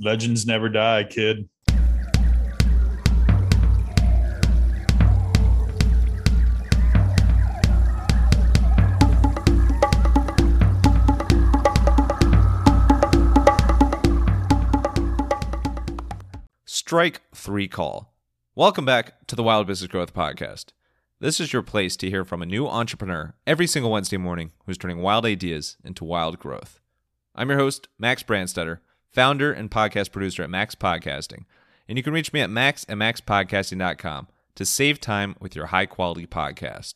Legends 0.00 0.46
never 0.46 0.68
die, 0.68 1.04
kid. 1.04 1.48
Strike 16.64 17.22
three 17.34 17.68
call. 17.68 18.14
Welcome 18.54 18.84
back 18.84 19.26
to 19.26 19.36
the 19.36 19.42
Wild 19.42 19.66
Business 19.66 19.90
Growth 19.90 20.14
Podcast. 20.14 20.66
This 21.20 21.40
is 21.40 21.52
your 21.52 21.62
place 21.62 21.96
to 21.96 22.08
hear 22.08 22.24
from 22.24 22.40
a 22.40 22.46
new 22.46 22.68
entrepreneur 22.68 23.34
every 23.46 23.66
single 23.66 23.90
Wednesday 23.90 24.16
morning 24.16 24.52
who's 24.64 24.78
turning 24.78 25.02
wild 25.02 25.26
ideas 25.26 25.76
into 25.84 26.04
wild 26.04 26.38
growth. 26.38 26.80
I'm 27.34 27.50
your 27.50 27.58
host, 27.58 27.88
Max 27.98 28.22
Brandstetter, 28.22 28.78
founder 29.12 29.52
and 29.52 29.70
podcast 29.70 30.12
producer 30.12 30.42
at 30.42 30.50
Max 30.50 30.74
Podcasting. 30.74 31.44
And 31.88 31.96
you 31.96 32.04
can 32.04 32.12
reach 32.12 32.32
me 32.32 32.40
at 32.40 32.50
max 32.50 32.84
at 32.88 32.96
maxpodcasting.com 32.96 34.28
to 34.54 34.64
save 34.64 35.00
time 35.00 35.36
with 35.40 35.56
your 35.56 35.66
high 35.66 35.86
quality 35.86 36.26
podcast. 36.26 36.94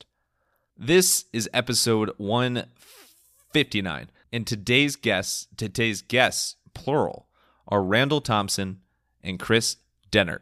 This 0.77 1.27
is 1.33 1.49
episode 1.55 2.11
159. 2.19 4.11
And 4.33 4.47
today's 4.47 4.97
guests, 4.97 5.47
today's 5.57 6.03
guests, 6.03 6.57
plural, 6.75 7.29
are 7.69 7.83
Randall 7.83 8.21
Thompson 8.21 8.81
and 9.23 9.39
Kris 9.39 9.77
Dehnert. 10.11 10.41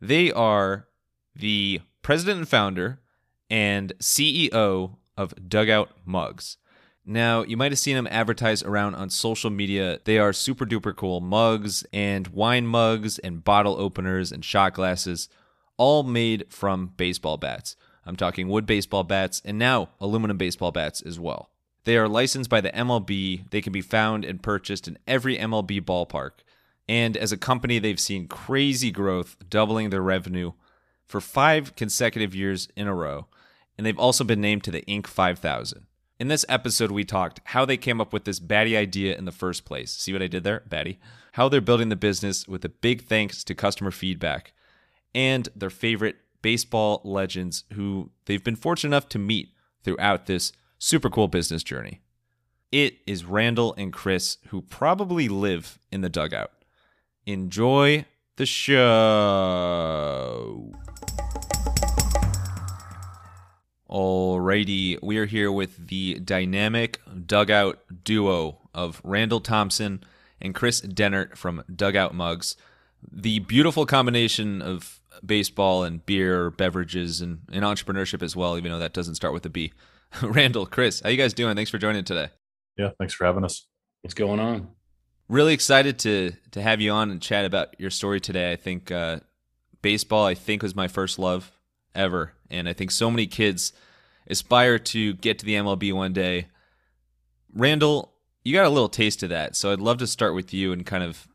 They 0.00 0.30
are 0.32 0.88
the 1.34 1.80
president 2.02 2.38
and 2.38 2.48
founder 2.48 3.00
and 3.48 3.92
CEO 4.00 4.96
of 5.16 5.48
Dugout 5.48 5.90
Mugs. 6.04 6.56
Now, 7.04 7.42
you 7.42 7.56
might 7.56 7.72
have 7.72 7.80
seen 7.80 7.96
them 7.96 8.06
advertised 8.10 8.64
around 8.64 8.94
on 8.94 9.10
social 9.10 9.50
media. 9.50 9.98
They 10.04 10.18
are 10.18 10.32
super 10.32 10.64
duper 10.64 10.94
cool 10.94 11.20
mugs 11.20 11.84
and 11.92 12.28
wine 12.28 12.66
mugs 12.66 13.18
and 13.18 13.42
bottle 13.42 13.76
openers 13.76 14.30
and 14.30 14.44
shot 14.44 14.74
glasses, 14.74 15.28
all 15.76 16.04
made 16.04 16.46
from 16.48 16.92
baseball 16.96 17.38
bats. 17.38 17.76
I'm 18.06 18.16
talking 18.16 18.48
wood 18.48 18.66
baseball 18.66 19.02
bats 19.02 19.42
and 19.44 19.58
now 19.58 19.90
aluminum 20.00 20.36
baseball 20.36 20.70
bats 20.70 21.02
as 21.02 21.18
well. 21.18 21.50
They 21.84 21.96
are 21.96 22.08
licensed 22.08 22.48
by 22.48 22.60
the 22.60 22.70
MLB. 22.70 23.50
They 23.50 23.60
can 23.60 23.72
be 23.72 23.80
found 23.80 24.24
and 24.24 24.42
purchased 24.42 24.86
in 24.86 24.98
every 25.06 25.36
MLB 25.36 25.80
ballpark. 25.80 26.30
And 26.88 27.16
as 27.16 27.32
a 27.32 27.36
company, 27.36 27.78
they've 27.78 27.98
seen 27.98 28.28
crazy 28.28 28.92
growth, 28.92 29.36
doubling 29.48 29.90
their 29.90 30.02
revenue 30.02 30.52
for 31.06 31.20
five 31.20 31.74
consecutive 31.74 32.34
years 32.34 32.68
in 32.76 32.86
a 32.86 32.94
row. 32.94 33.26
And 33.76 33.84
they've 33.84 33.98
also 33.98 34.22
been 34.22 34.40
named 34.40 34.62
to 34.64 34.70
the 34.70 34.82
Inc. 34.82 35.08
5000. 35.08 35.86
In 36.22 36.28
this 36.28 36.46
episode, 36.48 36.92
we 36.92 37.02
talked 37.02 37.40
how 37.46 37.64
they 37.64 37.76
came 37.76 38.00
up 38.00 38.12
with 38.12 38.26
this 38.26 38.38
batty 38.38 38.76
idea 38.76 39.16
in 39.16 39.24
the 39.24 39.32
first 39.32 39.64
place. 39.64 39.90
See 39.90 40.12
what 40.12 40.22
I 40.22 40.28
did 40.28 40.44
there? 40.44 40.62
Batty. 40.68 41.00
How 41.32 41.48
they're 41.48 41.60
building 41.60 41.88
the 41.88 41.96
business 41.96 42.46
with 42.46 42.64
a 42.64 42.68
big 42.68 43.08
thanks 43.08 43.42
to 43.42 43.56
customer 43.56 43.90
feedback 43.90 44.52
and 45.16 45.48
their 45.56 45.68
favorite 45.68 46.14
baseball 46.40 47.00
legends 47.02 47.64
who 47.72 48.12
they've 48.26 48.44
been 48.44 48.54
fortunate 48.54 48.90
enough 48.90 49.08
to 49.08 49.18
meet 49.18 49.48
throughout 49.82 50.26
this 50.26 50.52
super 50.78 51.10
cool 51.10 51.26
business 51.26 51.64
journey. 51.64 52.02
It 52.70 52.98
is 53.04 53.24
Randall 53.24 53.74
and 53.76 53.92
Kris 53.92 54.38
who 54.50 54.62
probably 54.62 55.28
live 55.28 55.80
in 55.90 56.02
the 56.02 56.08
dugout. 56.08 56.52
Enjoy 57.26 58.04
the 58.36 58.46
show. 58.46 58.72
Alrighty, 63.92 64.98
we 65.02 65.18
are 65.18 65.26
here 65.26 65.52
with 65.52 65.88
the 65.88 66.14
dynamic 66.14 67.02
dugout 67.26 67.80
duo 68.04 68.58
of 68.72 69.02
Randall 69.04 69.40
Thompson 69.40 70.02
and 70.40 70.54
Kris 70.54 70.80
Dehnert 70.80 71.36
from 71.36 71.62
Dugout 71.70 72.14
Mugs. 72.14 72.56
The 73.02 73.40
beautiful 73.40 73.84
combination 73.84 74.62
of 74.62 75.02
baseball 75.22 75.84
and 75.84 76.06
beer, 76.06 76.50
beverages, 76.50 77.20
and, 77.20 77.40
and 77.52 77.66
entrepreneurship 77.66 78.22
as 78.22 78.34
well, 78.34 78.56
even 78.56 78.72
though 78.72 78.78
that 78.78 78.94
doesn't 78.94 79.16
start 79.16 79.34
with 79.34 79.44
a 79.44 79.50
B. 79.50 79.74
Randall, 80.22 80.64
Chris, 80.64 81.02
how 81.02 81.10
you 81.10 81.18
guys 81.18 81.34
doing? 81.34 81.54
Thanks 81.54 81.70
for 81.70 81.76
joining 81.76 82.04
today. 82.04 82.30
Yeah, 82.78 82.92
thanks 82.98 83.12
for 83.12 83.26
having 83.26 83.44
us. 83.44 83.66
What's 84.00 84.14
going 84.14 84.40
on? 84.40 84.68
Really 85.28 85.52
excited 85.52 85.98
to 85.98 86.32
to 86.52 86.62
have 86.62 86.80
you 86.80 86.92
on 86.92 87.10
and 87.10 87.20
chat 87.20 87.44
about 87.44 87.78
your 87.78 87.90
story 87.90 88.20
today. 88.20 88.52
I 88.52 88.56
think 88.56 88.90
uh, 88.90 89.20
baseball, 89.82 90.24
I 90.24 90.32
think, 90.32 90.62
was 90.62 90.74
my 90.74 90.88
first 90.88 91.18
love 91.18 91.52
ever, 91.94 92.32
and 92.50 92.66
I 92.66 92.72
think 92.72 92.90
so 92.90 93.10
many 93.10 93.26
kids 93.26 93.74
aspire 94.28 94.78
to 94.78 95.14
get 95.14 95.38
to 95.38 95.46
the 95.46 95.54
MLB 95.54 95.92
one 95.92 96.12
day. 96.12 96.48
Randall, 97.54 98.12
you 98.44 98.54
got 98.54 98.66
a 98.66 98.70
little 98.70 98.88
taste 98.88 99.22
of 99.22 99.28
that, 99.30 99.56
so 99.56 99.72
I'd 99.72 99.80
love 99.80 99.98
to 99.98 100.06
start 100.06 100.34
with 100.34 100.52
you 100.52 100.72
and 100.72 100.84
kind 100.86 101.04
of 101.04 101.28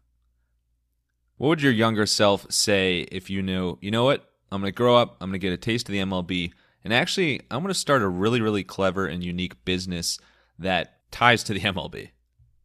what 1.37 1.49
would 1.49 1.61
your 1.61 1.71
younger 1.71 2.05
self 2.05 2.51
say 2.51 3.01
if 3.11 3.29
you 3.29 3.41
knew, 3.41 3.77
you 3.81 3.91
know 3.91 4.03
what, 4.03 4.29
I'm 4.51 4.61
going 4.61 4.71
to 4.71 4.75
grow 4.75 4.95
up, 4.95 5.17
I'm 5.21 5.29
going 5.29 5.39
to 5.39 5.45
get 5.45 5.53
a 5.53 5.57
taste 5.57 5.87
of 5.87 5.93
the 5.93 5.99
MLB, 5.99 6.51
and 6.83 6.93
actually, 6.93 7.41
I'm 7.51 7.61
going 7.61 7.73
to 7.73 7.79
start 7.79 8.01
a 8.01 8.07
really, 8.07 8.41
really 8.41 8.63
clever 8.63 9.05
and 9.05 9.23
unique 9.23 9.65
business 9.65 10.19
that 10.57 10.97
ties 11.11 11.43
to 11.43 11.53
the 11.53 11.59
MLB. 11.59 12.09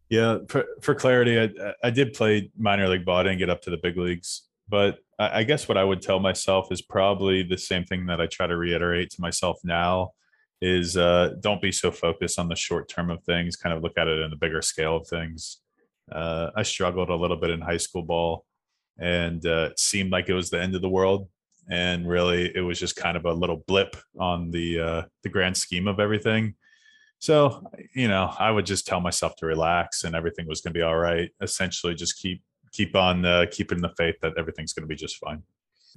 Yeah, 0.09 0.39
for, 0.49 0.65
for 0.81 0.95
clarity, 0.95 1.41
I, 1.41 1.73
I 1.83 1.91
did 1.91 2.13
play 2.13 2.51
minor 2.57 2.89
league 2.89 3.05
ball. 3.05 3.17
I 3.17 3.23
didn't 3.25 3.39
get 3.39 3.51
up 3.51 3.63
to 3.63 3.71
the 3.71 3.79
big 3.79 3.97
leagues, 3.97 4.43
but 4.69 4.99
I 5.33 5.43
guess 5.45 5.69
what 5.69 5.77
I 5.77 5.85
would 5.85 6.03
tell 6.03 6.21
myself 6.21 6.73
is 6.73 6.83
probably 6.83 7.43
the 7.43 7.59
same 7.59 7.85
thing 7.85 8.07
that 8.07 8.21
I 8.21 8.27
try 8.27 8.47
to 8.47 8.57
reiterate 8.57 9.11
to 9.11 9.21
myself 9.21 9.59
now 9.65 10.13
is 10.61 10.97
uh, 10.97 11.31
don't 11.41 11.61
be 11.61 11.73
so 11.73 11.91
focused 11.91 12.39
on 12.39 12.49
the 12.49 12.55
short 12.57 12.89
term 12.89 13.11
of 13.11 13.23
things. 13.25 13.57
Kind 13.57 13.75
of 13.77 13.83
look 13.83 13.99
at 13.99 14.09
it 14.09 14.21
in 14.21 14.31
the 14.31 14.37
bigger 14.37 14.63
scale 14.63 14.97
of 14.97 15.09
things. 15.09 15.59
Uh, 16.11 16.51
I 16.57 16.63
struggled 16.63 17.11
a 17.11 17.17
little 17.17 17.37
bit 17.37 17.51
in 17.51 17.61
high 17.61 17.79
school 17.79 18.03
ball, 18.03 18.45
and 18.99 19.45
uh, 19.45 19.71
it 19.73 19.79
seemed 19.79 20.13
like 20.13 20.29
it 20.29 20.35
was 20.35 20.51
the 20.51 20.61
end 20.61 20.75
of 20.75 20.83
the 20.83 20.89
world. 20.89 21.29
And 21.69 22.09
really, 22.09 22.51
it 22.55 22.61
was 22.61 22.79
just 22.79 22.97
kind 22.97 23.17
of 23.17 23.25
a 23.25 23.33
little 23.33 23.65
blip 23.67 23.97
on 24.19 24.51
the 24.51 24.81
uh, 24.81 25.03
the 25.23 25.29
grand 25.29 25.57
scheme 25.57 25.89
of 25.89 26.01
everything. 26.01 26.55
So, 27.19 27.65
you 27.95 28.09
know, 28.09 28.35
I 28.37 28.51
would 28.51 28.67
just 28.67 28.87
tell 28.87 29.01
myself 29.01 29.37
to 29.37 29.47
relax, 29.47 30.05
and 30.05 30.15
everything 30.15 30.47
was 30.49 30.61
going 30.61 30.75
to 30.75 30.79
be 30.79 30.83
all 30.83 30.97
right. 30.97 31.31
Essentially, 31.41 31.95
just 31.95 32.19
keep 32.19 32.43
keep 32.73 32.97
on 32.97 33.25
uh, 33.25 33.47
keeping 33.51 33.81
the 33.81 33.91
faith 33.97 34.17
that 34.23 34.33
everything's 34.37 34.73
going 34.73 34.83
to 34.83 34.89
be 34.89 34.97
just 34.97 35.17
fine. 35.19 35.43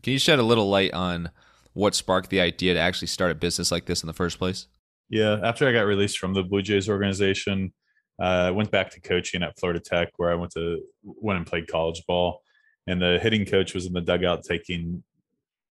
Can 0.04 0.14
you 0.14 0.20
shed 0.20 0.40
a 0.40 0.44
little 0.44 0.70
light 0.70 0.94
on 0.94 1.32
what 1.74 1.96
sparked 1.96 2.30
the 2.30 2.42
idea 2.42 2.74
to 2.74 2.80
actually 2.80 3.08
start 3.08 3.32
a 3.32 3.36
business 3.36 3.72
like 3.72 3.86
this 3.86 4.04
in 4.04 4.08
the 4.08 4.14
first 4.14 4.38
place? 4.38 4.68
Yeah, 5.10 5.40
after 5.44 5.68
I 5.68 5.72
got 5.72 5.82
released 5.82 6.18
from 6.18 6.34
the 6.34 6.44
Blue 6.44 6.62
Jays 6.62 6.90
organization, 6.90 7.74
uh, 8.22 8.48
I 8.48 8.52
went 8.52 8.72
back 8.72 8.90
to 8.92 9.02
coaching 9.02 9.44
at 9.44 9.60
Florida 9.60 9.80
Tech, 9.80 10.10
where 10.18 10.32
I 10.32 10.36
went 10.36 10.52
to 10.54 10.82
went 11.04 11.38
and 11.38 11.46
played 11.46 11.68
college 11.68 12.04
ball. 12.08 12.42
And 12.88 13.02
the 13.02 13.20
hitting 13.22 13.46
coach 13.46 13.74
was 13.74 13.86
in 13.86 13.94
the 13.94 14.02
dugout 14.02 14.44
taking 14.44 15.04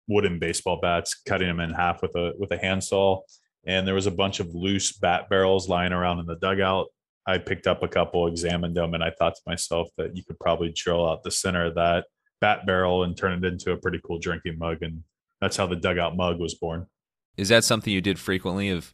wooden 0.08 0.40
baseball 0.40 0.80
bats, 0.82 1.16
cutting 1.16 1.48
them 1.48 1.60
in 1.60 1.74
half 1.74 2.02
with 2.02 2.16
a 2.16 2.34
with 2.38 2.52
a 2.52 2.58
handsaw. 2.58 3.22
And 3.66 3.86
there 3.86 3.96
was 3.96 4.08
a 4.08 4.12
bunch 4.12 4.40
of 4.40 4.54
loose 4.56 4.94
bat 4.94 5.30
barrels 5.30 5.68
lying 5.68 5.92
around 5.92 6.20
in 6.20 6.26
the 6.26 6.38
dugout. 6.38 6.88
I 7.26 7.38
picked 7.38 7.68
up 7.68 7.84
a 7.84 7.88
couple, 7.88 8.28
examined 8.28 8.76
them, 8.76 8.94
and 8.94 9.04
I 9.04 9.12
thought 9.12 9.36
to 9.36 9.42
myself 9.46 9.90
that 9.98 10.16
you 10.16 10.24
could 10.24 10.40
probably 10.40 10.72
drill 10.72 11.08
out 11.08 11.24
the 11.24 11.32
center 11.32 11.66
of 11.66 11.76
that 11.76 12.06
bat 12.42 12.66
barrel 12.66 13.04
and 13.04 13.16
turn 13.16 13.44
it 13.44 13.48
into 13.48 13.72
a 13.72 13.78
pretty 13.78 14.00
cool 14.04 14.18
drinking 14.18 14.58
mug. 14.58 14.78
And 14.82 15.04
that's 15.42 15.58
how 15.58 15.68
the 15.68 15.76
dugout 15.76 16.16
mug 16.16 16.40
was 16.40 16.56
born. 16.56 16.88
Is 17.38 17.50
that 17.50 17.64
something 17.64 17.94
you 17.94 18.02
did 18.02 18.20
frequently 18.20 18.70
of 18.70 18.94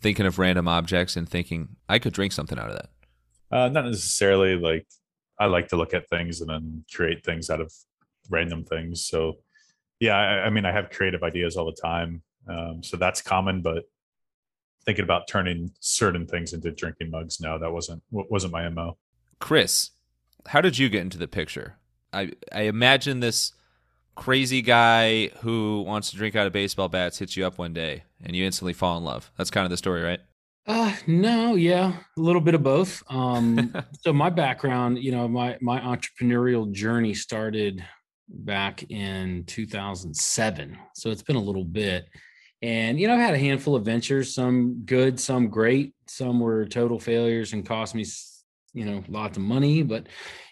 thinking 0.00 0.26
of 0.26 0.38
random 0.38 0.68
objects 0.68 1.16
and 1.16 1.28
thinking, 1.28 1.76
I 1.88 1.98
could 1.98 2.12
drink 2.12 2.32
something 2.32 2.58
out 2.58 2.70
of 2.70 2.76
that? 2.76 2.88
Uh, 3.50 3.68
not 3.68 3.84
necessarily. 3.84 4.56
Like, 4.56 4.86
I 5.38 5.46
like 5.46 5.68
to 5.68 5.76
look 5.76 5.94
at 5.94 6.08
things 6.08 6.40
and 6.40 6.50
then 6.50 6.84
create 6.92 7.24
things 7.24 7.50
out 7.50 7.60
of 7.60 7.72
random 8.30 8.64
things. 8.64 9.02
So, 9.02 9.38
yeah, 10.00 10.16
I, 10.16 10.46
I 10.46 10.50
mean, 10.50 10.64
I 10.64 10.72
have 10.72 10.90
creative 10.90 11.22
ideas 11.22 11.56
all 11.56 11.66
the 11.66 11.80
time. 11.80 12.22
Um, 12.48 12.82
so 12.82 12.96
that's 12.96 13.22
common, 13.22 13.62
but 13.62 13.84
thinking 14.86 15.02
about 15.04 15.28
turning 15.28 15.70
certain 15.80 16.26
things 16.26 16.52
into 16.52 16.70
drinking 16.70 17.10
mugs. 17.10 17.40
No, 17.40 17.58
that 17.58 17.70
wasn't 17.70 18.02
wasn't 18.10 18.52
my 18.52 18.68
mo. 18.68 18.96
Kris, 19.40 19.90
how 20.46 20.60
did 20.60 20.78
you 20.78 20.88
get 20.88 21.02
into 21.02 21.18
the 21.18 21.28
picture? 21.28 21.76
I 22.12 22.32
I 22.52 22.62
imagine 22.62 23.20
this 23.20 23.52
crazy 24.14 24.62
guy 24.62 25.28
who 25.40 25.82
wants 25.82 26.10
to 26.10 26.16
drink 26.16 26.34
out 26.34 26.46
of 26.46 26.52
baseball 26.52 26.88
bats 26.88 27.18
hits 27.18 27.36
you 27.36 27.46
up 27.46 27.58
one 27.58 27.74
day 27.74 28.04
and 28.24 28.34
you 28.34 28.46
instantly 28.46 28.72
fall 28.72 28.96
in 28.96 29.04
love. 29.04 29.30
That's 29.36 29.50
kind 29.50 29.64
of 29.64 29.70
the 29.70 29.76
story, 29.76 30.02
right? 30.02 30.20
Uh 30.66 30.94
no, 31.06 31.54
yeah, 31.54 31.92
a 32.16 32.20
little 32.20 32.40
bit 32.40 32.54
of 32.54 32.62
both. 32.62 33.02
Um 33.10 33.74
so 34.00 34.12
my 34.12 34.30
background, 34.30 34.98
you 34.98 35.12
know, 35.12 35.28
my 35.28 35.58
my 35.60 35.80
entrepreneurial 35.80 36.70
journey 36.72 37.12
started 37.12 37.84
back 38.28 38.90
in 38.90 39.44
2007. 39.46 40.78
So 40.94 41.10
it's 41.10 41.22
been 41.22 41.36
a 41.36 41.40
little 41.40 41.64
bit. 41.64 42.08
And, 42.62 42.98
you 42.98 43.06
know, 43.06 43.14
I've 43.14 43.20
had 43.20 43.34
a 43.34 43.38
handful 43.38 43.74
of 43.74 43.84
ventures, 43.84 44.34
some 44.34 44.82
good, 44.84 45.20
some 45.20 45.48
great, 45.48 45.94
some 46.06 46.40
were 46.40 46.66
total 46.66 46.98
failures 46.98 47.52
and 47.52 47.66
cost 47.66 47.94
me, 47.94 48.04
you 48.72 48.84
know, 48.84 49.02
lots 49.08 49.36
of 49.36 49.42
money. 49.42 49.82
But, 49.82 50.06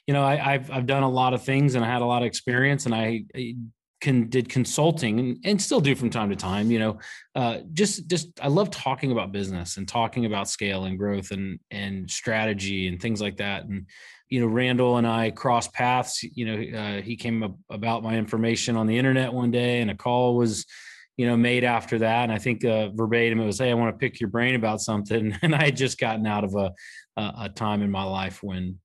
you 0.07 0.13
know, 0.13 0.23
I, 0.23 0.37
have 0.37 0.71
I've 0.71 0.87
done 0.87 1.03
a 1.03 1.09
lot 1.09 1.33
of 1.33 1.43
things 1.43 1.75
and 1.75 1.85
I 1.85 1.89
had 1.91 2.03
a 2.03 2.07
lot 2.07 2.23
of 2.23 2.27
experience 2.27 2.85
and 2.87 2.95
I, 2.95 3.25
I 3.35 3.57
can 4.05 4.29
did 4.29 4.51
consulting 4.51 5.19
and, 5.19 5.39
and 5.45 5.63
still 5.63 5.81
do 5.81 5.95
from 5.95 6.11
time 6.11 6.29
to 6.29 6.37
time 6.37 6.71
you 6.71 6.79
know 6.79 6.99
uh, 7.37 7.61
just 7.73 8.07
just 8.07 8.29
i 8.43 8.49
love 8.49 8.69
talking 8.71 9.13
about 9.13 9.33
business 9.33 9.79
and 9.79 9.89
talking 9.89 10.27
about 10.27 10.47
scale 10.47 10.85
and 10.85 10.99
growth 10.99 11.31
and 11.31 11.59
and 11.71 12.11
strategy 12.11 12.87
and 12.87 13.01
things 13.01 13.23
like 13.23 13.39
that 13.39 13.65
and 13.65 13.87
you 14.29 14.41
know 14.41 14.47
randall 14.47 14.99
and 14.99 15.07
i 15.07 15.31
crossed 15.31 15.73
paths 15.73 16.23
you 16.23 16.45
know 16.45 16.79
uh, 16.79 17.01
he 17.01 17.17
came 17.17 17.43
up 17.43 17.57
about 17.71 18.03
my 18.03 18.15
information 18.19 18.77
on 18.77 18.87
the 18.87 18.99
internet 18.99 19.33
one 19.33 19.51
day 19.51 19.81
and 19.81 19.91
a 19.91 19.95
call 19.95 20.37
was 20.37 20.67
you 21.17 21.27
know 21.27 21.37
made 21.37 21.65
after 21.65 21.99
that 21.99 22.25
and 22.25 22.33
i 22.33 22.39
think 22.39 22.65
uh, 22.65 22.89
verbatim 22.91 23.41
it 23.41 23.47
was 23.47 23.59
hey 23.59 23.71
i 23.71 23.75
want 23.75 23.95
to 23.95 23.99
pick 23.99 24.21
your 24.21 24.31
brain 24.31 24.55
about 24.55 24.81
something 24.81 25.37
and 25.43 25.55
i 25.55 25.65
had 25.65 25.77
just 25.77 25.99
gotten 25.99 26.27
out 26.27 26.45
of 26.45 26.55
a 26.55 26.73
a 27.17 27.49
time 27.49 27.83
in 27.83 27.91
my 27.93 28.03
life 28.03 28.43
when 28.43 28.77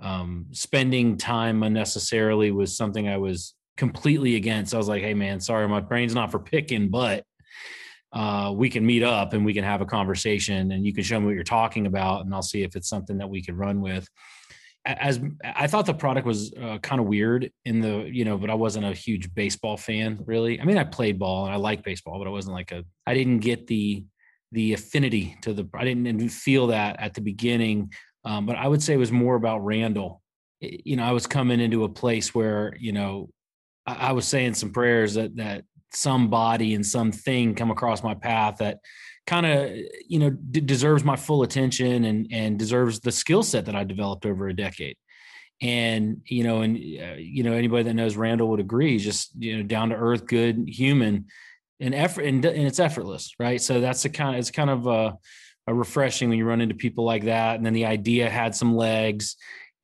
um, 0.00 0.46
spending 0.50 1.16
time 1.16 1.62
unnecessarily 1.62 2.50
was 2.50 2.76
something 2.76 3.08
i 3.08 3.16
was 3.16 3.54
completely 3.76 4.36
against. 4.36 4.74
I 4.74 4.78
was 4.78 4.88
like, 4.88 5.02
hey 5.02 5.14
man, 5.14 5.40
sorry, 5.40 5.68
my 5.68 5.80
brain's 5.80 6.14
not 6.14 6.30
for 6.30 6.38
picking, 6.38 6.88
but 6.88 7.24
uh, 8.12 8.52
we 8.54 8.68
can 8.68 8.84
meet 8.84 9.02
up 9.02 9.32
and 9.32 9.44
we 9.44 9.54
can 9.54 9.64
have 9.64 9.80
a 9.80 9.86
conversation 9.86 10.72
and 10.72 10.84
you 10.84 10.92
can 10.92 11.02
show 11.02 11.18
me 11.18 11.26
what 11.26 11.34
you're 11.34 11.44
talking 11.44 11.86
about 11.86 12.24
and 12.24 12.34
I'll 12.34 12.42
see 12.42 12.62
if 12.62 12.76
it's 12.76 12.88
something 12.88 13.18
that 13.18 13.28
we 13.28 13.42
could 13.42 13.56
run 13.56 13.80
with. 13.80 14.06
As 14.84 15.20
I 15.44 15.68
thought 15.68 15.86
the 15.86 15.94
product 15.94 16.26
was 16.26 16.52
uh, 16.54 16.78
kind 16.78 17.00
of 17.00 17.06
weird 17.06 17.52
in 17.64 17.80
the, 17.80 18.08
you 18.10 18.24
know, 18.24 18.36
but 18.36 18.50
I 18.50 18.54
wasn't 18.54 18.84
a 18.84 18.92
huge 18.92 19.32
baseball 19.32 19.76
fan 19.76 20.20
really. 20.26 20.60
I 20.60 20.64
mean, 20.64 20.78
I 20.78 20.84
played 20.84 21.18
ball 21.18 21.44
and 21.44 21.54
I 21.54 21.56
like 21.56 21.84
baseball, 21.84 22.18
but 22.18 22.26
I 22.26 22.30
wasn't 22.30 22.54
like 22.54 22.72
a, 22.72 22.84
I 23.06 23.14
didn't 23.14 23.38
get 23.38 23.68
the, 23.68 24.04
the 24.50 24.72
affinity 24.72 25.36
to 25.42 25.52
the, 25.52 25.68
I 25.74 25.84
didn't 25.84 26.28
feel 26.28 26.66
that 26.68 26.98
at 26.98 27.14
the 27.14 27.20
beginning. 27.20 27.92
Um, 28.24 28.44
but 28.44 28.56
I 28.56 28.66
would 28.66 28.82
say 28.82 28.94
it 28.94 28.98
was 28.98 29.12
more 29.12 29.36
about 29.36 29.64
Randall. 29.64 30.20
You 30.60 30.96
know, 30.96 31.04
I 31.04 31.12
was 31.12 31.26
coming 31.26 31.60
into 31.60 31.84
a 31.84 31.88
place 31.88 32.34
where, 32.34 32.76
you 32.78 32.92
know, 32.92 33.30
I 33.86 34.12
was 34.12 34.28
saying 34.28 34.54
some 34.54 34.72
prayers 34.72 35.14
that 35.14 35.34
that 35.36 35.64
somebody 35.92 36.74
and 36.74 36.86
something 36.86 37.54
come 37.54 37.70
across 37.70 38.02
my 38.02 38.14
path 38.14 38.58
that 38.58 38.78
kind 39.26 39.46
of 39.46 39.70
you 40.08 40.18
know 40.18 40.30
d- 40.30 40.60
deserves 40.60 41.04
my 41.04 41.16
full 41.16 41.42
attention 41.42 42.04
and 42.04 42.28
and 42.30 42.58
deserves 42.58 43.00
the 43.00 43.12
skill 43.12 43.42
set 43.42 43.66
that 43.66 43.76
I 43.76 43.84
developed 43.84 44.26
over 44.26 44.48
a 44.48 44.54
decade. 44.54 44.96
And 45.60 46.22
you 46.26 46.42
know, 46.42 46.62
and 46.62 46.76
uh, 46.76 47.14
you 47.18 47.44
know, 47.44 47.52
anybody 47.52 47.84
that 47.84 47.94
knows 47.94 48.16
Randall 48.16 48.48
would 48.50 48.60
agree. 48.60 48.98
Just 48.98 49.30
you 49.38 49.58
know, 49.58 49.62
down 49.62 49.90
to 49.90 49.94
earth, 49.94 50.26
good 50.26 50.64
human, 50.66 51.26
and 51.78 51.94
effort, 51.94 52.24
and, 52.24 52.44
and 52.44 52.66
it's 52.66 52.80
effortless, 52.80 53.34
right? 53.38 53.60
So 53.60 53.80
that's 53.80 54.02
the 54.02 54.10
kind 54.10 54.34
of 54.34 54.40
it's 54.40 54.50
kind 54.50 54.70
of 54.70 54.86
a, 54.86 55.16
a 55.68 55.74
refreshing 55.74 56.28
when 56.28 56.38
you 56.38 56.44
run 56.44 56.60
into 56.60 56.74
people 56.74 57.04
like 57.04 57.24
that. 57.24 57.56
And 57.56 57.64
then 57.64 57.74
the 57.74 57.86
idea 57.86 58.28
had 58.28 58.56
some 58.56 58.74
legs, 58.74 59.36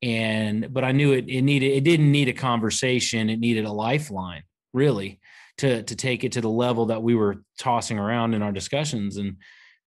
and 0.02 0.73
but 0.73 0.84
I 0.84 0.93
knew 0.93 1.12
it 1.12 1.29
it 1.29 1.43
needed 1.43 1.73
it 1.73 1.84
didn't 1.84 2.11
need 2.11 2.29
a 2.29 2.32
conversation 2.32 3.31
it 3.31 3.41
needed 3.41 3.64
a 3.64 3.73
lifeline 3.73 4.43
really 4.73 5.19
to 5.58 5.82
to 5.82 5.96
take 5.96 6.25
it 6.25 6.32
to 6.32 6.40
the 6.40 6.50
level 6.50 6.87
that 6.87 7.02
we 7.02 7.14
were 7.14 7.43
tossing 7.58 7.99
around 7.99 8.34
in 8.34 8.43
our 8.43 8.52
discussions 8.52 9.16
and 9.16 9.37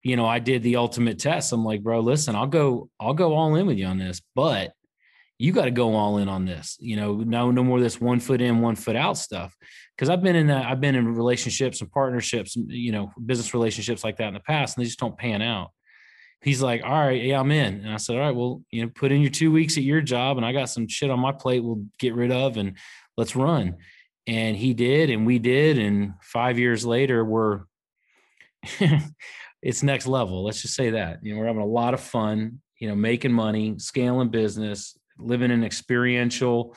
you 0.03 0.15
know 0.15 0.25
I 0.25 0.39
did 0.39 0.63
the 0.63 0.77
ultimate 0.77 1.19
test 1.19 1.51
I'm 1.51 1.65
like 1.65 1.81
bro 1.81 1.99
listen 1.99 2.35
I'll 2.35 2.47
go 2.47 2.89
I'll 2.99 3.13
go 3.13 3.33
all 3.35 3.55
in 3.55 3.65
with 3.65 3.77
you 3.77 3.85
on 3.85 3.97
this 3.97 4.21
but 4.35 4.73
you 5.39 5.51
got 5.51 5.65
to 5.65 5.71
go 5.71 5.95
all 5.95 6.17
in 6.17 6.29
on 6.29 6.45
this 6.45 6.77
you 6.79 6.95
know 6.95 7.15
no 7.15 7.51
no 7.51 7.63
more 7.63 7.79
this 7.79 7.99
one 7.99 8.19
foot 8.19 8.41
in 8.41 8.61
one 8.61 8.75
foot 8.75 8.95
out 8.95 9.17
stuff 9.17 9.55
because 9.95 10.09
I've 10.09 10.21
been 10.21 10.35
in 10.35 10.47
that 10.47 10.65
I've 10.65 10.81
been 10.81 10.95
in 10.95 11.15
relationships 11.15 11.81
and 11.81 11.91
partnerships 11.91 12.55
you 12.55 12.91
know 12.91 13.11
business 13.25 13.53
relationships 13.53 14.03
like 14.03 14.17
that 14.17 14.27
in 14.27 14.33
the 14.33 14.39
past 14.39 14.77
and 14.77 14.83
they 14.83 14.87
just 14.87 14.99
don't 14.99 15.17
pan 15.17 15.41
out 15.41 15.71
he's 16.41 16.61
like, 16.61 16.83
all 16.83 16.91
right, 16.91 17.21
yeah, 17.21 17.39
I'm 17.39 17.51
in. 17.51 17.85
And 17.85 17.93
I 17.93 17.97
said, 17.97 18.15
all 18.15 18.21
right, 18.21 18.35
well, 18.35 18.63
you 18.71 18.83
know, 18.83 18.91
put 18.93 19.11
in 19.11 19.21
your 19.21 19.29
two 19.29 19.51
weeks 19.51 19.77
at 19.77 19.83
your 19.83 20.01
job 20.01 20.37
and 20.37 20.45
I 20.45 20.51
got 20.51 20.69
some 20.69 20.87
shit 20.87 21.09
on 21.09 21.19
my 21.19 21.31
plate 21.31 21.63
we'll 21.63 21.85
get 21.99 22.15
rid 22.15 22.31
of 22.31 22.57
and 22.57 22.77
let's 23.17 23.35
run. 23.35 23.77
And 24.27 24.55
he 24.55 24.73
did, 24.73 25.09
and 25.09 25.25
we 25.25 25.39
did. 25.39 25.77
And 25.77 26.13
five 26.21 26.59
years 26.59 26.85
later, 26.85 27.25
we're 27.25 27.61
it's 29.61 29.83
next 29.83 30.07
level. 30.07 30.43
Let's 30.43 30.61
just 30.61 30.75
say 30.75 30.91
that. 30.91 31.19
You 31.23 31.33
know, 31.33 31.39
we're 31.39 31.47
having 31.47 31.61
a 31.61 31.65
lot 31.65 31.93
of 31.93 31.99
fun, 31.99 32.61
you 32.79 32.87
know, 32.87 32.95
making 32.95 33.31
money, 33.31 33.75
scaling 33.77 34.29
business, 34.29 34.97
living 35.17 35.51
an 35.51 35.63
experiential, 35.63 36.75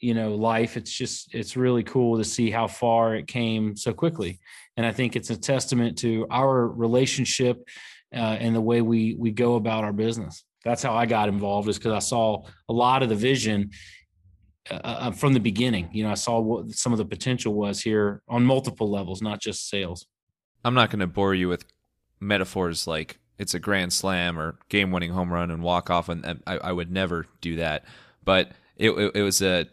you 0.00 0.14
know, 0.14 0.34
life. 0.34 0.76
It's 0.76 0.92
just 0.92 1.34
it's 1.34 1.56
really 1.56 1.82
cool 1.82 2.18
to 2.18 2.24
see 2.24 2.50
how 2.50 2.66
far 2.66 3.14
it 3.14 3.26
came 3.26 3.76
so 3.76 3.92
quickly. 3.92 4.40
And 4.76 4.86
I 4.86 4.92
think 4.92 5.16
it's 5.16 5.30
a 5.30 5.36
testament 5.36 5.98
to 5.98 6.26
our 6.30 6.66
relationship 6.68 7.66
uh, 8.14 8.36
and 8.38 8.54
the 8.54 8.60
way 8.60 8.80
we 8.80 9.16
we 9.18 9.30
go 9.30 9.56
about 9.56 9.84
our 9.84 9.92
business. 9.92 10.44
That's 10.64 10.82
how 10.82 10.94
I 10.94 11.04
got 11.04 11.28
involved, 11.28 11.68
is 11.68 11.78
because 11.78 11.92
I 11.92 11.98
saw 11.98 12.44
a 12.68 12.72
lot 12.72 13.02
of 13.02 13.10
the 13.10 13.14
vision 13.14 13.70
uh, 14.70 14.80
uh, 14.82 15.10
from 15.10 15.34
the 15.34 15.40
beginning. 15.40 15.88
You 15.92 16.04
know, 16.04 16.10
I 16.10 16.14
saw 16.14 16.40
what 16.40 16.72
some 16.72 16.92
of 16.92 16.98
the 16.98 17.04
potential 17.04 17.54
was 17.54 17.82
here 17.82 18.22
on 18.28 18.44
multiple 18.44 18.90
levels, 18.90 19.20
not 19.20 19.40
just 19.40 19.68
sales. 19.68 20.06
I'm 20.64 20.74
not 20.74 20.90
going 20.90 21.00
to 21.00 21.06
bore 21.06 21.34
you 21.34 21.48
with 21.48 21.66
metaphors 22.20 22.86
like 22.86 23.18
it's 23.38 23.54
a 23.54 23.58
grand 23.58 23.92
slam 23.92 24.38
or 24.38 24.58
game 24.68 24.90
winning 24.90 25.10
home 25.10 25.32
run 25.32 25.50
and 25.50 25.62
walk 25.62 25.90
off, 25.90 26.08
and 26.08 26.42
I, 26.46 26.56
I 26.56 26.72
would 26.72 26.90
never 26.90 27.26
do 27.40 27.56
that. 27.56 27.84
But 28.24 28.52
it, 28.76 28.90
it, 28.90 29.16
it 29.16 29.22
was 29.22 29.42
a 29.42 29.66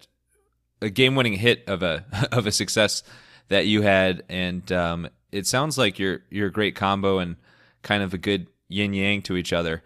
a 0.81 0.89
game 0.89 1.15
winning 1.15 1.33
hit 1.33 1.63
of 1.67 1.83
a 1.83 2.05
of 2.31 2.47
a 2.47 2.51
success 2.51 3.03
that 3.47 3.67
you 3.67 3.81
had, 3.81 4.23
and 4.29 4.69
um, 4.71 5.07
it 5.31 5.47
sounds 5.47 5.77
like 5.77 5.99
you're 5.99 6.21
you're 6.29 6.47
a 6.47 6.51
great 6.51 6.75
combo 6.75 7.19
and 7.19 7.37
kind 7.81 8.03
of 8.03 8.13
a 8.13 8.17
good 8.17 8.47
yin 8.67 8.93
yang 8.93 9.21
to 9.23 9.37
each 9.37 9.53
other. 9.53 9.83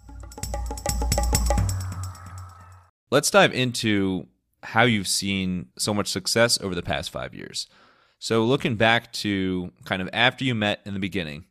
Let's 3.11 3.29
dive 3.29 3.53
into 3.53 4.27
how 4.65 4.83
you've 4.83 5.07
seen 5.07 5.67
so 5.77 5.93
much 5.93 6.07
success 6.07 6.59
over 6.61 6.75
the 6.75 6.81
past 6.81 7.09
five 7.09 7.33
years. 7.33 7.67
So, 8.19 8.43
looking 8.43 8.75
back 8.75 9.11
to 9.13 9.71
kind 9.83 10.01
of 10.01 10.09
after 10.11 10.43
you 10.43 10.55
met 10.55 10.81
in 10.85 10.93
the 10.93 10.99
beginning, 10.99 11.45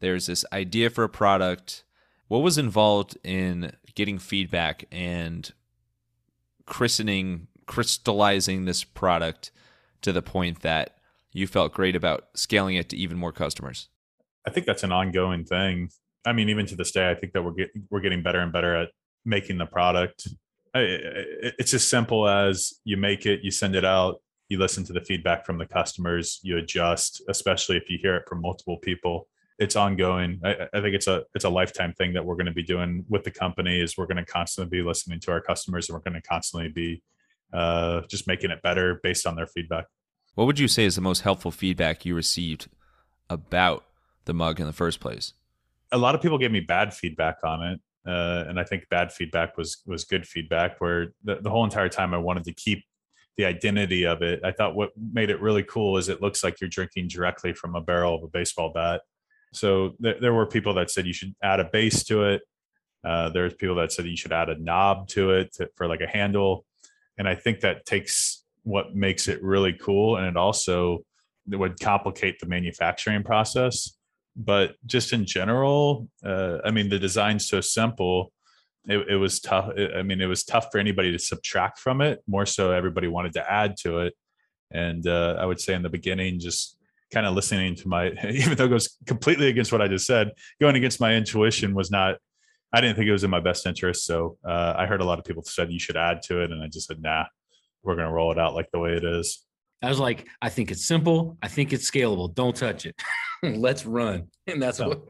there's 0.00 0.26
this 0.26 0.44
idea 0.52 0.90
for 0.90 1.04
a 1.04 1.08
product. 1.08 1.84
What 2.28 2.38
was 2.38 2.58
involved 2.58 3.18
in 3.24 3.72
getting 3.94 4.18
feedback 4.18 4.84
and 4.92 5.50
christening, 6.66 7.48
crystallizing 7.66 8.64
this 8.64 8.84
product 8.84 9.50
to 10.02 10.12
the 10.12 10.22
point 10.22 10.60
that 10.60 10.96
you 11.32 11.46
felt 11.46 11.72
great 11.72 11.96
about 11.96 12.28
scaling 12.34 12.76
it 12.76 12.88
to 12.90 12.96
even 12.96 13.18
more 13.18 13.32
customers? 13.32 13.88
I 14.46 14.50
think 14.50 14.66
that's 14.66 14.82
an 14.82 14.92
ongoing 14.92 15.44
thing. 15.44 15.90
I 16.24 16.32
mean, 16.32 16.48
even 16.48 16.66
to 16.66 16.76
this 16.76 16.92
day, 16.92 17.10
I 17.10 17.14
think 17.14 17.32
that 17.32 17.42
we're 17.42 17.52
getting 17.52 17.86
we're 17.90 18.00
getting 18.00 18.22
better 18.22 18.40
and 18.40 18.52
better 18.52 18.74
at 18.74 18.88
making 19.24 19.58
the 19.58 19.66
product. 19.66 20.28
It's 20.74 21.74
as 21.74 21.86
simple 21.86 22.28
as 22.28 22.74
you 22.84 22.96
make 22.96 23.26
it, 23.26 23.40
you 23.42 23.50
send 23.50 23.74
it 23.74 23.84
out, 23.84 24.20
you 24.48 24.58
listen 24.58 24.84
to 24.84 24.92
the 24.92 25.00
feedback 25.00 25.46
from 25.46 25.58
the 25.58 25.66
customers, 25.66 26.40
you 26.42 26.58
adjust, 26.58 27.22
especially 27.28 27.76
if 27.76 27.88
you 27.88 27.98
hear 28.00 28.16
it 28.16 28.24
from 28.28 28.40
multiple 28.40 28.78
people. 28.78 29.28
It's 29.58 29.76
ongoing. 29.76 30.40
I, 30.44 30.68
I 30.72 30.80
think 30.80 30.94
it's 30.94 31.06
a 31.06 31.24
it's 31.34 31.44
a 31.44 31.50
lifetime 31.50 31.92
thing 31.92 32.14
that 32.14 32.24
we're 32.24 32.34
going 32.34 32.46
to 32.46 32.52
be 32.52 32.62
doing 32.62 33.04
with 33.08 33.24
the 33.24 33.30
company. 33.30 33.80
Is 33.80 33.96
we're 33.98 34.06
going 34.06 34.16
to 34.16 34.24
constantly 34.24 34.78
be 34.78 34.82
listening 34.82 35.20
to 35.20 35.32
our 35.32 35.40
customers, 35.40 35.88
and 35.88 35.94
we're 35.94 36.10
going 36.10 36.20
to 36.20 36.26
constantly 36.26 36.70
be 36.70 37.02
uh, 37.52 38.00
just 38.08 38.26
making 38.26 38.50
it 38.50 38.62
better 38.62 39.00
based 39.02 39.26
on 39.26 39.36
their 39.36 39.46
feedback. 39.46 39.86
What 40.34 40.46
would 40.46 40.58
you 40.58 40.68
say 40.68 40.84
is 40.84 40.94
the 40.94 41.02
most 41.02 41.20
helpful 41.20 41.50
feedback 41.50 42.06
you 42.06 42.14
received 42.14 42.68
about 43.28 43.84
the 44.24 44.32
mug 44.32 44.60
in 44.60 44.66
the 44.66 44.72
first 44.72 44.98
place? 44.98 45.34
A 45.92 45.98
lot 45.98 46.14
of 46.14 46.22
people 46.22 46.38
gave 46.38 46.52
me 46.52 46.60
bad 46.60 46.94
feedback 46.94 47.38
on 47.44 47.62
it. 47.62 47.80
Uh, 48.06 48.44
and 48.48 48.58
I 48.58 48.64
think 48.64 48.88
bad 48.88 49.12
feedback 49.12 49.56
was 49.56 49.82
was 49.86 50.04
good 50.04 50.26
feedback. 50.26 50.80
Where 50.80 51.08
the, 51.22 51.36
the 51.42 51.50
whole 51.50 51.64
entire 51.64 51.88
time 51.88 52.14
I 52.14 52.18
wanted 52.18 52.44
to 52.44 52.52
keep 52.52 52.84
the 53.36 53.44
identity 53.44 54.04
of 54.04 54.22
it. 54.22 54.40
I 54.44 54.52
thought 54.52 54.74
what 54.74 54.90
made 54.96 55.30
it 55.30 55.40
really 55.40 55.62
cool 55.62 55.96
is 55.96 56.08
it 56.08 56.20
looks 56.20 56.44
like 56.44 56.60
you're 56.60 56.68
drinking 56.68 57.08
directly 57.08 57.52
from 57.52 57.74
a 57.74 57.80
barrel 57.80 58.14
of 58.14 58.22
a 58.22 58.28
baseball 58.28 58.70
bat. 58.72 59.02
So 59.52 59.94
th- 60.02 60.20
there 60.20 60.34
were 60.34 60.46
people 60.46 60.74
that 60.74 60.90
said 60.90 61.06
you 61.06 61.12
should 61.12 61.34
add 61.42 61.60
a 61.60 61.64
base 61.64 62.04
to 62.04 62.24
it. 62.24 62.42
Uh, 63.02 63.30
there's 63.30 63.54
people 63.54 63.76
that 63.76 63.92
said 63.92 64.04
you 64.06 64.16
should 64.16 64.32
add 64.32 64.50
a 64.50 64.58
knob 64.58 65.08
to 65.08 65.30
it 65.30 65.54
to, 65.54 65.70
for 65.74 65.86
like 65.86 66.02
a 66.02 66.06
handle, 66.06 66.66
and 67.16 67.26
I 67.26 67.34
think 67.34 67.60
that 67.60 67.86
takes 67.86 68.44
what 68.62 68.94
makes 68.94 69.26
it 69.26 69.42
really 69.42 69.72
cool, 69.72 70.16
and 70.16 70.26
it 70.26 70.36
also 70.36 70.98
it 71.50 71.56
would 71.56 71.80
complicate 71.80 72.38
the 72.40 72.46
manufacturing 72.46 73.22
process 73.22 73.96
but 74.36 74.74
just 74.86 75.12
in 75.12 75.26
general, 75.26 76.08
uh, 76.24 76.58
I 76.64 76.70
mean, 76.70 76.88
the 76.88 76.98
design's 76.98 77.48
so 77.48 77.60
simple. 77.60 78.32
It, 78.86 79.08
it 79.10 79.16
was 79.16 79.40
tough. 79.40 79.70
I 79.94 80.02
mean, 80.02 80.20
it 80.20 80.26
was 80.26 80.44
tough 80.44 80.68
for 80.72 80.78
anybody 80.78 81.12
to 81.12 81.18
subtract 81.18 81.78
from 81.78 82.00
it. 82.00 82.20
More 82.26 82.46
so, 82.46 82.72
everybody 82.72 83.08
wanted 83.08 83.34
to 83.34 83.50
add 83.50 83.76
to 83.82 84.00
it. 84.00 84.14
And 84.70 85.06
uh, 85.06 85.36
I 85.38 85.44
would 85.44 85.60
say 85.60 85.74
in 85.74 85.82
the 85.82 85.90
beginning, 85.90 86.38
just 86.38 86.76
kind 87.12 87.26
of 87.26 87.34
listening 87.34 87.74
to 87.76 87.88
my, 87.88 88.10
even 88.30 88.56
though 88.56 88.66
it 88.66 88.68
goes 88.68 88.96
completely 89.06 89.48
against 89.48 89.72
what 89.72 89.82
I 89.82 89.88
just 89.88 90.06
said, 90.06 90.32
going 90.60 90.76
against 90.76 91.00
my 91.00 91.14
intuition 91.14 91.74
was 91.74 91.90
not. 91.90 92.16
I 92.72 92.80
didn't 92.80 92.94
think 92.94 93.08
it 93.08 93.12
was 93.12 93.24
in 93.24 93.30
my 93.30 93.40
best 93.40 93.66
interest. 93.66 94.04
So 94.04 94.38
uh, 94.48 94.74
I 94.76 94.86
heard 94.86 95.00
a 95.00 95.04
lot 95.04 95.18
of 95.18 95.24
people 95.24 95.42
said 95.42 95.72
you 95.72 95.80
should 95.80 95.96
add 95.96 96.22
to 96.26 96.40
it, 96.40 96.52
and 96.52 96.62
I 96.62 96.68
just 96.68 96.86
said, 96.86 97.02
nah, 97.02 97.24
we're 97.82 97.96
going 97.96 98.06
to 98.06 98.12
roll 98.12 98.30
it 98.30 98.38
out 98.38 98.54
like 98.54 98.70
the 98.72 98.78
way 98.78 98.92
it 98.92 99.02
is. 99.02 99.44
I 99.82 99.88
was 99.88 99.98
like, 99.98 100.26
I 100.42 100.48
think 100.48 100.70
it's 100.70 100.84
simple. 100.84 101.38
I 101.42 101.48
think 101.48 101.72
it's 101.72 101.90
scalable. 101.90 102.34
Don't 102.34 102.54
touch 102.54 102.86
it. 102.86 103.00
Let's 103.42 103.86
run. 103.86 104.28
And 104.46 104.62
that's 104.62 104.78
what 104.78 105.00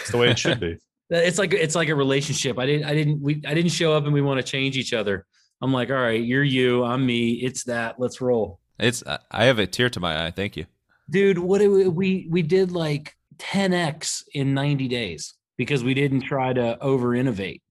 it's 0.00 0.10
the 0.10 0.18
way 0.18 0.30
it 0.30 0.38
should 0.38 0.60
be. 0.60 0.76
It's 1.08 1.38
like 1.38 1.54
it's 1.54 1.76
like 1.76 1.88
a 1.88 1.94
relationship. 1.94 2.58
I 2.58 2.66
didn't 2.66 2.84
I 2.84 2.92
didn't 2.92 3.20
we 3.22 3.40
I 3.46 3.54
didn't 3.54 3.70
show 3.70 3.92
up 3.92 4.06
and 4.06 4.12
we 4.12 4.20
want 4.20 4.38
to 4.38 4.42
change 4.42 4.76
each 4.76 4.92
other. 4.92 5.24
I'm 5.62 5.72
like, 5.72 5.88
all 5.88 5.94
right, 5.94 6.20
you're 6.20 6.42
you, 6.42 6.82
I'm 6.82 7.06
me. 7.06 7.34
It's 7.34 7.62
that. 7.66 8.00
Let's 8.00 8.20
roll. 8.20 8.58
It's 8.80 9.04
I 9.30 9.44
have 9.44 9.60
a 9.60 9.68
tear 9.68 9.88
to 9.90 10.00
my 10.00 10.26
eye. 10.26 10.32
Thank 10.32 10.56
you, 10.56 10.66
dude. 11.08 11.38
What 11.38 11.60
we 11.60 11.86
we 11.86 12.26
we 12.28 12.42
did 12.42 12.72
like 12.72 13.14
10x 13.38 14.24
in 14.34 14.52
90 14.52 14.88
days 14.88 15.34
because 15.56 15.84
we 15.84 15.94
didn't 15.94 16.22
try 16.22 16.52
to 16.52 16.76
over 16.80 17.14
innovate. 17.14 17.62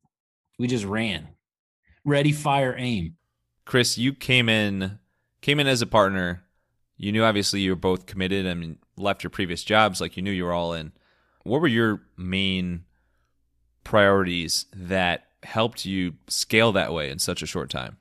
We 0.57 0.67
just 0.67 0.85
ran. 0.85 1.27
Ready, 2.05 2.31
fire, 2.31 2.73
aim. 2.77 3.15
Kris, 3.65 3.97
you 3.97 4.13
came 4.13 4.47
in 4.47 4.99
came 5.45 5.59
in 5.59 5.67
as 5.67 5.83
a 5.83 5.85
partner. 5.85 6.43
You 6.97 7.11
knew 7.11 7.23
obviously 7.23 7.61
you 7.61 7.69
were 7.69 7.75
both 7.75 8.07
committed 8.07 8.47
and 8.47 8.79
left 8.97 9.23
your 9.23 9.29
previous 9.29 9.63
jobs 9.63 10.01
like 10.01 10.17
you 10.17 10.23
knew 10.23 10.31
you 10.31 10.43
were 10.43 10.53
all 10.53 10.73
in. 10.73 10.91
What 11.43 11.61
were 11.61 11.67
your 11.67 12.01
main 12.17 12.85
priorities 13.83 14.65
that 14.75 15.25
helped 15.43 15.85
you 15.85 16.15
scale 16.27 16.71
that 16.71 16.93
way 16.93 17.11
in 17.11 17.19
such 17.19 17.43
a 17.43 17.45
short 17.45 17.69
time? 17.69 17.97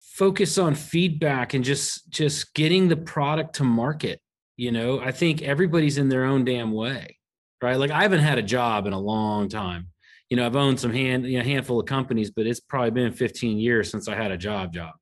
Focus 0.00 0.56
on 0.56 0.74
feedback 0.74 1.52
and 1.52 1.62
just 1.62 2.08
just 2.08 2.54
getting 2.54 2.88
the 2.88 2.96
product 2.96 3.56
to 3.56 3.64
market. 3.64 4.18
You 4.56 4.72
know, 4.72 4.98
I 4.98 5.12
think 5.12 5.42
everybody's 5.42 5.98
in 5.98 6.08
their 6.08 6.24
own 6.24 6.46
damn 6.46 6.72
way, 6.72 7.18
right? 7.60 7.76
Like 7.76 7.90
I 7.90 8.00
haven't 8.00 8.20
had 8.20 8.38
a 8.38 8.42
job 8.42 8.86
in 8.86 8.94
a 8.94 8.98
long 8.98 9.50
time. 9.50 9.88
You 10.30 10.38
know, 10.38 10.46
I've 10.46 10.56
owned 10.56 10.80
some 10.80 10.94
hand, 10.94 11.26
you 11.26 11.36
know, 11.36 11.44
handful 11.44 11.78
of 11.78 11.84
companies, 11.84 12.30
but 12.30 12.46
it's 12.46 12.60
probably 12.60 12.90
been 12.90 13.12
15 13.12 13.58
years 13.58 13.90
since 13.90 14.08
I 14.08 14.14
had 14.14 14.30
a 14.30 14.38
job 14.38 14.72
job. 14.72 14.94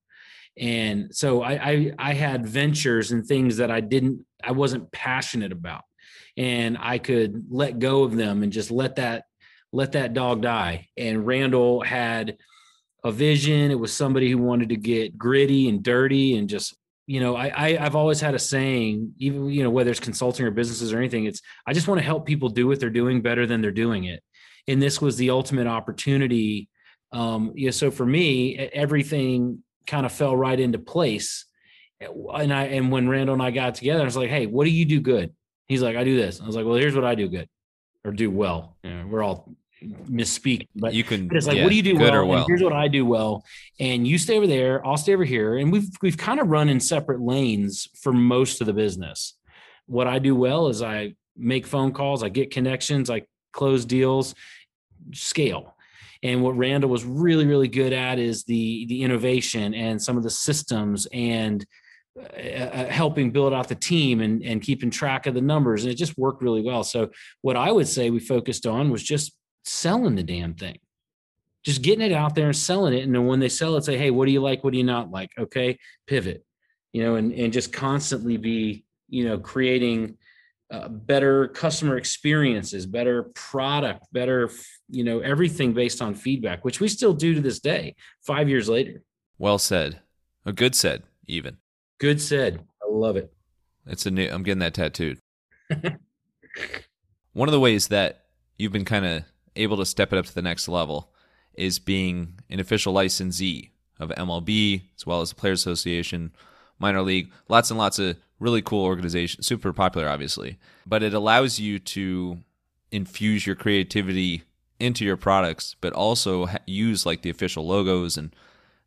And 0.58 1.14
so 1.14 1.42
I, 1.42 1.52
I, 1.52 1.92
I 1.98 2.14
had 2.14 2.46
ventures 2.46 3.10
and 3.10 3.26
things 3.26 3.56
that 3.56 3.70
I 3.70 3.80
didn't, 3.80 4.24
I 4.42 4.52
wasn't 4.52 4.92
passionate 4.92 5.52
about, 5.52 5.82
and 6.36 6.78
I 6.80 6.98
could 6.98 7.46
let 7.50 7.78
go 7.78 8.04
of 8.04 8.16
them 8.16 8.42
and 8.42 8.52
just 8.52 8.70
let 8.70 8.96
that 8.96 9.24
let 9.72 9.92
that 9.92 10.14
dog 10.14 10.40
die. 10.40 10.88
And 10.96 11.26
Randall 11.26 11.80
had 11.80 12.36
a 13.02 13.10
vision. 13.10 13.72
It 13.72 13.78
was 13.78 13.92
somebody 13.92 14.30
who 14.30 14.38
wanted 14.38 14.68
to 14.68 14.76
get 14.76 15.18
gritty 15.18 15.68
and 15.68 15.82
dirty 15.82 16.36
and 16.36 16.48
just, 16.48 16.76
you 17.08 17.18
know, 17.18 17.34
I, 17.34 17.52
I 17.56 17.76
have 17.76 17.96
always 17.96 18.20
had 18.20 18.36
a 18.36 18.38
saying, 18.38 19.14
even 19.18 19.50
you 19.50 19.64
know, 19.64 19.70
whether 19.70 19.90
it's 19.90 19.98
consulting 19.98 20.46
or 20.46 20.52
businesses 20.52 20.92
or 20.92 20.98
anything, 20.98 21.24
it's 21.24 21.42
I 21.66 21.72
just 21.72 21.88
want 21.88 21.98
to 21.98 22.04
help 22.04 22.24
people 22.24 22.48
do 22.48 22.68
what 22.68 22.78
they're 22.78 22.88
doing 22.88 23.20
better 23.20 23.46
than 23.46 23.60
they're 23.60 23.72
doing 23.72 24.04
it. 24.04 24.22
And 24.68 24.80
this 24.80 25.00
was 25.00 25.16
the 25.16 25.30
ultimate 25.30 25.66
opportunity. 25.66 26.68
Um, 27.10 27.52
yeah, 27.56 27.72
so 27.72 27.90
for 27.90 28.06
me, 28.06 28.56
everything 28.56 29.63
kind 29.86 30.06
of 30.06 30.12
fell 30.12 30.36
right 30.36 30.58
into 30.58 30.78
place. 30.78 31.46
And 32.00 32.52
I 32.52 32.64
and 32.64 32.90
when 32.90 33.08
Randall 33.08 33.34
and 33.34 33.42
I 33.42 33.50
got 33.50 33.74
together, 33.74 34.02
I 34.02 34.04
was 34.04 34.16
like, 34.16 34.30
hey, 34.30 34.46
what 34.46 34.64
do 34.64 34.70
you 34.70 34.84
do 34.84 35.00
good? 35.00 35.32
He's 35.66 35.82
like, 35.82 35.96
I 35.96 36.04
do 36.04 36.16
this. 36.16 36.40
I 36.40 36.46
was 36.46 36.56
like, 36.56 36.66
well, 36.66 36.74
here's 36.74 36.94
what 36.94 37.04
I 37.04 37.14
do 37.14 37.28
good 37.28 37.48
or 38.04 38.12
do 38.12 38.30
well. 38.30 38.76
You 38.82 38.90
know, 38.90 39.06
we're 39.06 39.22
all 39.22 39.54
misspeak, 39.82 40.68
but 40.74 40.94
you 40.94 41.04
can. 41.04 41.28
It's 41.32 41.46
like, 41.46 41.56
yeah, 41.56 41.64
what 41.64 41.70
do 41.70 41.76
you 41.76 41.82
do 41.82 41.96
well? 41.96 42.26
well? 42.26 42.46
here's 42.46 42.62
what 42.62 42.72
I 42.72 42.88
do 42.88 43.04
well, 43.06 43.44
and 43.80 44.06
you 44.06 44.18
stay 44.18 44.36
over 44.36 44.46
there. 44.46 44.86
I'll 44.86 44.96
stay 44.96 45.14
over 45.14 45.24
here, 45.24 45.56
and 45.56 45.72
we've 45.72 45.88
we've 46.02 46.16
kind 46.16 46.40
of 46.40 46.48
run 46.48 46.68
in 46.68 46.80
separate 46.80 47.20
lanes 47.20 47.88
for 48.00 48.12
most 48.12 48.60
of 48.60 48.66
the 48.66 48.72
business. 48.72 49.34
What 49.86 50.06
I 50.06 50.18
do 50.18 50.34
well 50.34 50.68
is 50.68 50.82
I 50.82 51.14
make 51.36 51.66
phone 51.66 51.92
calls, 51.92 52.22
I 52.22 52.28
get 52.28 52.50
connections, 52.50 53.10
I 53.10 53.22
close 53.52 53.84
deals, 53.84 54.34
scale. 55.12 55.73
And 56.24 56.42
what 56.42 56.56
Randall 56.56 56.90
was 56.90 57.04
really, 57.04 57.46
really 57.46 57.68
good 57.68 57.92
at 57.92 58.18
is 58.18 58.44
the 58.44 58.86
the 58.86 59.02
innovation 59.02 59.74
and 59.74 60.02
some 60.02 60.16
of 60.16 60.24
the 60.24 60.30
systems 60.30 61.06
and 61.12 61.64
uh, 62.18 62.22
uh, 62.22 62.88
helping 62.88 63.30
build 63.30 63.52
out 63.52 63.68
the 63.68 63.74
team 63.74 64.20
and, 64.20 64.42
and 64.42 64.62
keeping 64.62 64.90
track 64.90 65.26
of 65.26 65.34
the 65.34 65.40
numbers. 65.42 65.84
And 65.84 65.92
it 65.92 65.96
just 65.96 66.16
worked 66.16 66.42
really 66.42 66.62
well. 66.62 66.82
So 66.82 67.10
what 67.42 67.56
I 67.56 67.70
would 67.70 67.86
say 67.86 68.08
we 68.08 68.20
focused 68.20 68.66
on 68.66 68.90
was 68.90 69.02
just 69.02 69.36
selling 69.64 70.14
the 70.14 70.22
damn 70.22 70.54
thing. 70.54 70.78
Just 71.62 71.82
getting 71.82 72.04
it 72.04 72.12
out 72.12 72.34
there 72.34 72.46
and 72.46 72.56
selling 72.56 72.94
it. 72.94 73.04
And 73.04 73.14
then 73.14 73.26
when 73.26 73.40
they 73.40 73.48
sell 73.48 73.76
it, 73.76 73.84
say, 73.84 73.98
hey, 73.98 74.10
what 74.10 74.26
do 74.26 74.32
you 74.32 74.40
like? 74.40 74.64
What 74.64 74.72
do 74.72 74.78
you 74.78 74.84
not 74.84 75.10
like? 75.10 75.30
Okay, 75.38 75.78
pivot. 76.06 76.44
You 76.92 77.02
know, 77.02 77.16
and, 77.16 77.32
and 77.32 77.52
just 77.52 77.72
constantly 77.72 78.36
be, 78.36 78.84
you 79.08 79.24
know, 79.24 79.38
creating 79.38 80.16
uh, 80.74 80.88
better 80.88 81.48
customer 81.48 81.96
experiences, 81.96 82.84
better 82.84 83.24
product, 83.34 84.04
better, 84.12 84.50
you 84.88 85.04
know, 85.04 85.20
everything 85.20 85.72
based 85.72 86.02
on 86.02 86.14
feedback, 86.14 86.64
which 86.64 86.80
we 86.80 86.88
still 86.88 87.12
do 87.12 87.32
to 87.34 87.40
this 87.40 87.60
day, 87.60 87.94
five 88.22 88.48
years 88.48 88.68
later. 88.68 89.02
Well 89.38 89.58
said. 89.58 90.00
A 90.44 90.52
good 90.52 90.74
said, 90.74 91.04
even. 91.26 91.58
Good 91.98 92.20
said. 92.20 92.60
I 92.82 92.86
love 92.90 93.16
it. 93.16 93.32
It's 93.86 94.04
a 94.06 94.10
new. 94.10 94.28
I'm 94.28 94.42
getting 94.42 94.58
that 94.60 94.74
tattooed. 94.74 95.20
One 97.32 97.48
of 97.48 97.52
the 97.52 97.60
ways 97.60 97.88
that 97.88 98.24
you've 98.58 98.72
been 98.72 98.84
kind 98.84 99.06
of 99.06 99.24
able 99.54 99.76
to 99.76 99.86
step 99.86 100.12
it 100.12 100.18
up 100.18 100.26
to 100.26 100.34
the 100.34 100.42
next 100.42 100.66
level 100.66 101.12
is 101.54 101.78
being 101.78 102.40
an 102.50 102.58
official 102.58 102.92
licensee 102.92 103.70
of 104.00 104.10
MLB 104.10 104.82
as 104.96 105.06
well 105.06 105.20
as 105.20 105.28
the 105.28 105.36
Players 105.36 105.60
Association, 105.60 106.32
minor 106.78 107.02
league, 107.02 107.30
lots 107.48 107.70
and 107.70 107.78
lots 107.78 107.98
of 107.98 108.16
really 108.40 108.62
cool 108.62 108.84
organizations, 108.84 109.46
super 109.46 109.72
popular, 109.72 110.08
obviously. 110.08 110.58
But 110.86 111.02
it 111.02 111.14
allows 111.14 111.58
you 111.58 111.78
to 111.78 112.38
infuse 112.90 113.46
your 113.46 113.56
creativity 113.56 114.42
into 114.78 115.04
your 115.04 115.16
products, 115.16 115.76
but 115.80 115.92
also 115.92 116.48
use 116.66 117.06
like 117.06 117.22
the 117.22 117.30
official 117.30 117.66
logos 117.66 118.16
and 118.16 118.34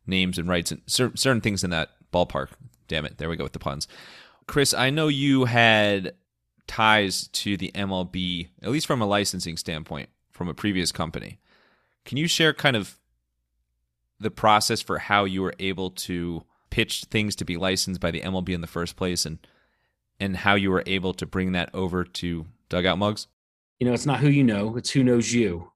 names 0.06 0.38
and 0.38 0.48
rights 0.48 0.70
and 0.70 0.80
certain 0.86 1.40
things 1.40 1.64
in 1.64 1.70
that 1.70 1.90
ballpark 2.12 2.50
Damn 2.88 3.04
it. 3.04 3.18
There 3.18 3.28
we 3.28 3.36
go 3.36 3.44
with 3.44 3.52
the 3.52 3.58
puns. 3.58 3.86
Kris, 4.46 4.74
I 4.74 4.90
know 4.90 5.08
you 5.08 5.44
had 5.44 6.14
ties 6.66 7.28
to 7.28 7.56
the 7.56 7.70
MLB, 7.74 8.48
at 8.62 8.70
least 8.70 8.86
from 8.86 9.02
a 9.02 9.06
licensing 9.06 9.56
standpoint, 9.56 10.08
from 10.32 10.48
a 10.48 10.54
previous 10.54 10.90
company. 10.90 11.38
Can 12.04 12.16
you 12.16 12.26
share 12.26 12.54
kind 12.54 12.76
of 12.76 12.98
the 14.18 14.30
process 14.30 14.80
for 14.80 14.98
how 14.98 15.24
you 15.24 15.42
were 15.42 15.54
able 15.58 15.90
to 15.90 16.42
pitch 16.70 17.04
things 17.10 17.36
to 17.36 17.44
be 17.44 17.56
licensed 17.56 18.00
by 18.00 18.10
the 18.10 18.20
MLB 18.20 18.50
in 18.50 18.60
the 18.60 18.66
first 18.66 18.96
place 18.96 19.26
and 19.26 19.38
and 20.20 20.36
how 20.36 20.54
you 20.54 20.70
were 20.70 20.82
able 20.86 21.14
to 21.14 21.26
bring 21.26 21.52
that 21.52 21.70
over 21.74 22.04
to 22.04 22.46
dugout 22.68 22.98
mugs? 22.98 23.28
You 23.78 23.86
know, 23.86 23.92
it's 23.92 24.06
not 24.06 24.18
who 24.18 24.28
you 24.28 24.42
know, 24.42 24.76
it's 24.76 24.90
who 24.90 25.04
knows 25.04 25.32
you. 25.32 25.70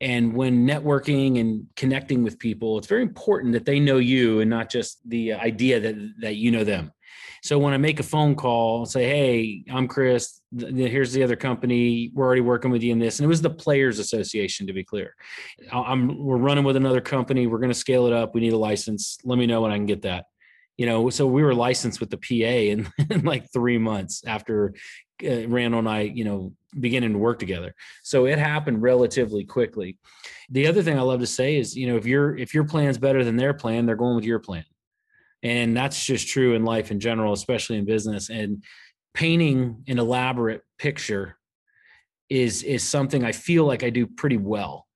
And 0.00 0.34
when 0.34 0.66
networking 0.66 1.40
and 1.40 1.66
connecting 1.76 2.22
with 2.22 2.38
people, 2.38 2.78
it's 2.78 2.86
very 2.86 3.02
important 3.02 3.52
that 3.52 3.64
they 3.64 3.80
know 3.80 3.98
you 3.98 4.40
and 4.40 4.50
not 4.50 4.70
just 4.70 5.08
the 5.08 5.34
idea 5.34 5.80
that 5.80 5.96
that 6.20 6.36
you 6.36 6.50
know 6.50 6.64
them. 6.64 6.92
So 7.42 7.58
when 7.58 7.72
I 7.72 7.76
make 7.76 8.00
a 8.00 8.04
phone 8.04 8.34
call, 8.34 8.86
say, 8.86 9.04
"Hey, 9.04 9.64
I'm 9.70 9.88
Kris. 9.88 10.40
Here's 10.56 11.12
the 11.12 11.22
other 11.22 11.36
company. 11.36 12.10
We're 12.14 12.26
already 12.26 12.40
working 12.40 12.70
with 12.70 12.82
you 12.82 12.92
in 12.92 12.98
this." 12.98 13.18
And 13.18 13.24
it 13.24 13.28
was 13.28 13.42
the 13.42 13.50
Players 13.50 13.98
Association, 13.98 14.66
to 14.66 14.72
be 14.72 14.84
clear. 14.84 15.14
I'm 15.72 16.18
we're 16.18 16.36
running 16.36 16.64
with 16.64 16.76
another 16.76 17.00
company. 17.00 17.46
We're 17.46 17.58
going 17.58 17.70
to 17.70 17.74
scale 17.74 18.06
it 18.06 18.12
up. 18.12 18.34
We 18.34 18.40
need 18.40 18.52
a 18.52 18.58
license. 18.58 19.18
Let 19.24 19.38
me 19.38 19.46
know 19.46 19.60
when 19.60 19.72
I 19.72 19.76
can 19.76 19.86
get 19.86 20.02
that. 20.02 20.26
You 20.76 20.86
know, 20.86 21.10
so 21.10 21.26
we 21.26 21.42
were 21.42 21.54
licensed 21.54 21.98
with 21.98 22.10
the 22.10 22.18
PA 22.18 22.34
in, 22.34 22.88
in 23.10 23.24
like 23.24 23.52
three 23.52 23.78
months 23.78 24.22
after 24.24 24.74
uh, 25.24 25.48
Randall 25.48 25.80
and 25.80 25.88
I, 25.88 26.02
you 26.02 26.24
know, 26.24 26.52
beginning 26.78 27.12
to 27.12 27.18
work 27.18 27.38
together. 27.38 27.74
So 28.02 28.26
it 28.26 28.38
happened 28.38 28.82
relatively 28.82 29.44
quickly. 29.44 29.96
The 30.50 30.66
other 30.66 30.82
thing 30.82 30.98
I 30.98 31.02
love 31.02 31.20
to 31.20 31.26
say 31.26 31.56
is, 31.56 31.76
you 31.76 31.88
know, 31.88 31.96
if 31.96 32.06
your 32.06 32.36
if 32.36 32.54
your 32.54 32.64
plan's 32.64 32.98
better 32.98 33.24
than 33.24 33.36
their 33.36 33.54
plan, 33.54 33.86
they're 33.86 33.96
going 33.96 34.16
with 34.16 34.24
your 34.24 34.38
plan. 34.38 34.64
And 35.42 35.76
that's 35.76 36.04
just 36.04 36.28
true 36.28 36.54
in 36.54 36.64
life 36.64 36.90
in 36.90 37.00
general, 37.00 37.32
especially 37.32 37.78
in 37.78 37.84
business. 37.84 38.28
And 38.30 38.64
painting 39.14 39.84
an 39.86 39.98
elaborate 39.98 40.62
picture 40.78 41.36
is 42.28 42.62
is 42.62 42.82
something 42.82 43.24
I 43.24 43.32
feel 43.32 43.64
like 43.64 43.82
I 43.82 43.90
do 43.90 44.06
pretty 44.06 44.36
well. 44.36 44.86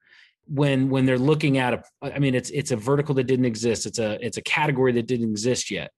When 0.46 0.90
when 0.90 1.06
they're 1.06 1.18
looking 1.18 1.58
at 1.58 1.74
a 1.74 1.82
I 2.02 2.18
mean 2.18 2.34
it's 2.34 2.50
it's 2.50 2.72
a 2.72 2.76
vertical 2.76 3.14
that 3.14 3.24
didn't 3.24 3.46
exist. 3.46 3.86
It's 3.86 3.98
a 3.98 4.18
it's 4.24 4.36
a 4.36 4.42
category 4.42 4.92
that 4.92 5.06
didn't 5.06 5.30
exist 5.30 5.70
yet. 5.70 5.90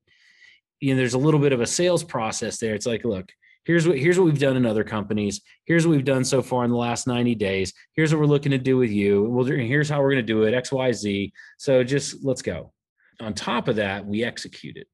You 0.80 0.92
know, 0.92 0.98
there's 0.98 1.14
a 1.14 1.18
little 1.18 1.40
bit 1.40 1.52
of 1.52 1.60
a 1.60 1.66
sales 1.66 2.04
process 2.04 2.58
there. 2.58 2.74
It's 2.74 2.86
like, 2.86 3.04
look, 3.04 3.32
here's 3.64 3.88
what 3.88 3.98
here's 3.98 4.18
what 4.18 4.26
we've 4.26 4.38
done 4.38 4.56
in 4.56 4.66
other 4.66 4.84
companies 4.84 5.40
here's 5.64 5.86
what 5.86 5.92
we've 5.92 6.04
done 6.04 6.24
so 6.24 6.42
far 6.42 6.64
in 6.64 6.70
the 6.70 6.76
last 6.76 7.06
90 7.06 7.34
days 7.34 7.72
here's 7.94 8.12
what 8.12 8.20
we're 8.20 8.26
looking 8.26 8.52
to 8.52 8.58
do 8.58 8.76
with 8.76 8.90
you 8.90 9.24
well 9.24 9.44
here's 9.44 9.88
how 9.88 10.00
we're 10.00 10.12
going 10.12 10.24
to 10.24 10.32
do 10.32 10.42
it 10.42 10.52
xyz 10.64 11.32
so 11.56 11.82
just 11.82 12.22
let's 12.22 12.42
go 12.42 12.73
on 13.20 13.34
top 13.34 13.68
of 13.68 13.76
that 13.76 14.04
we 14.04 14.24
execute 14.24 14.76
it 14.76 14.86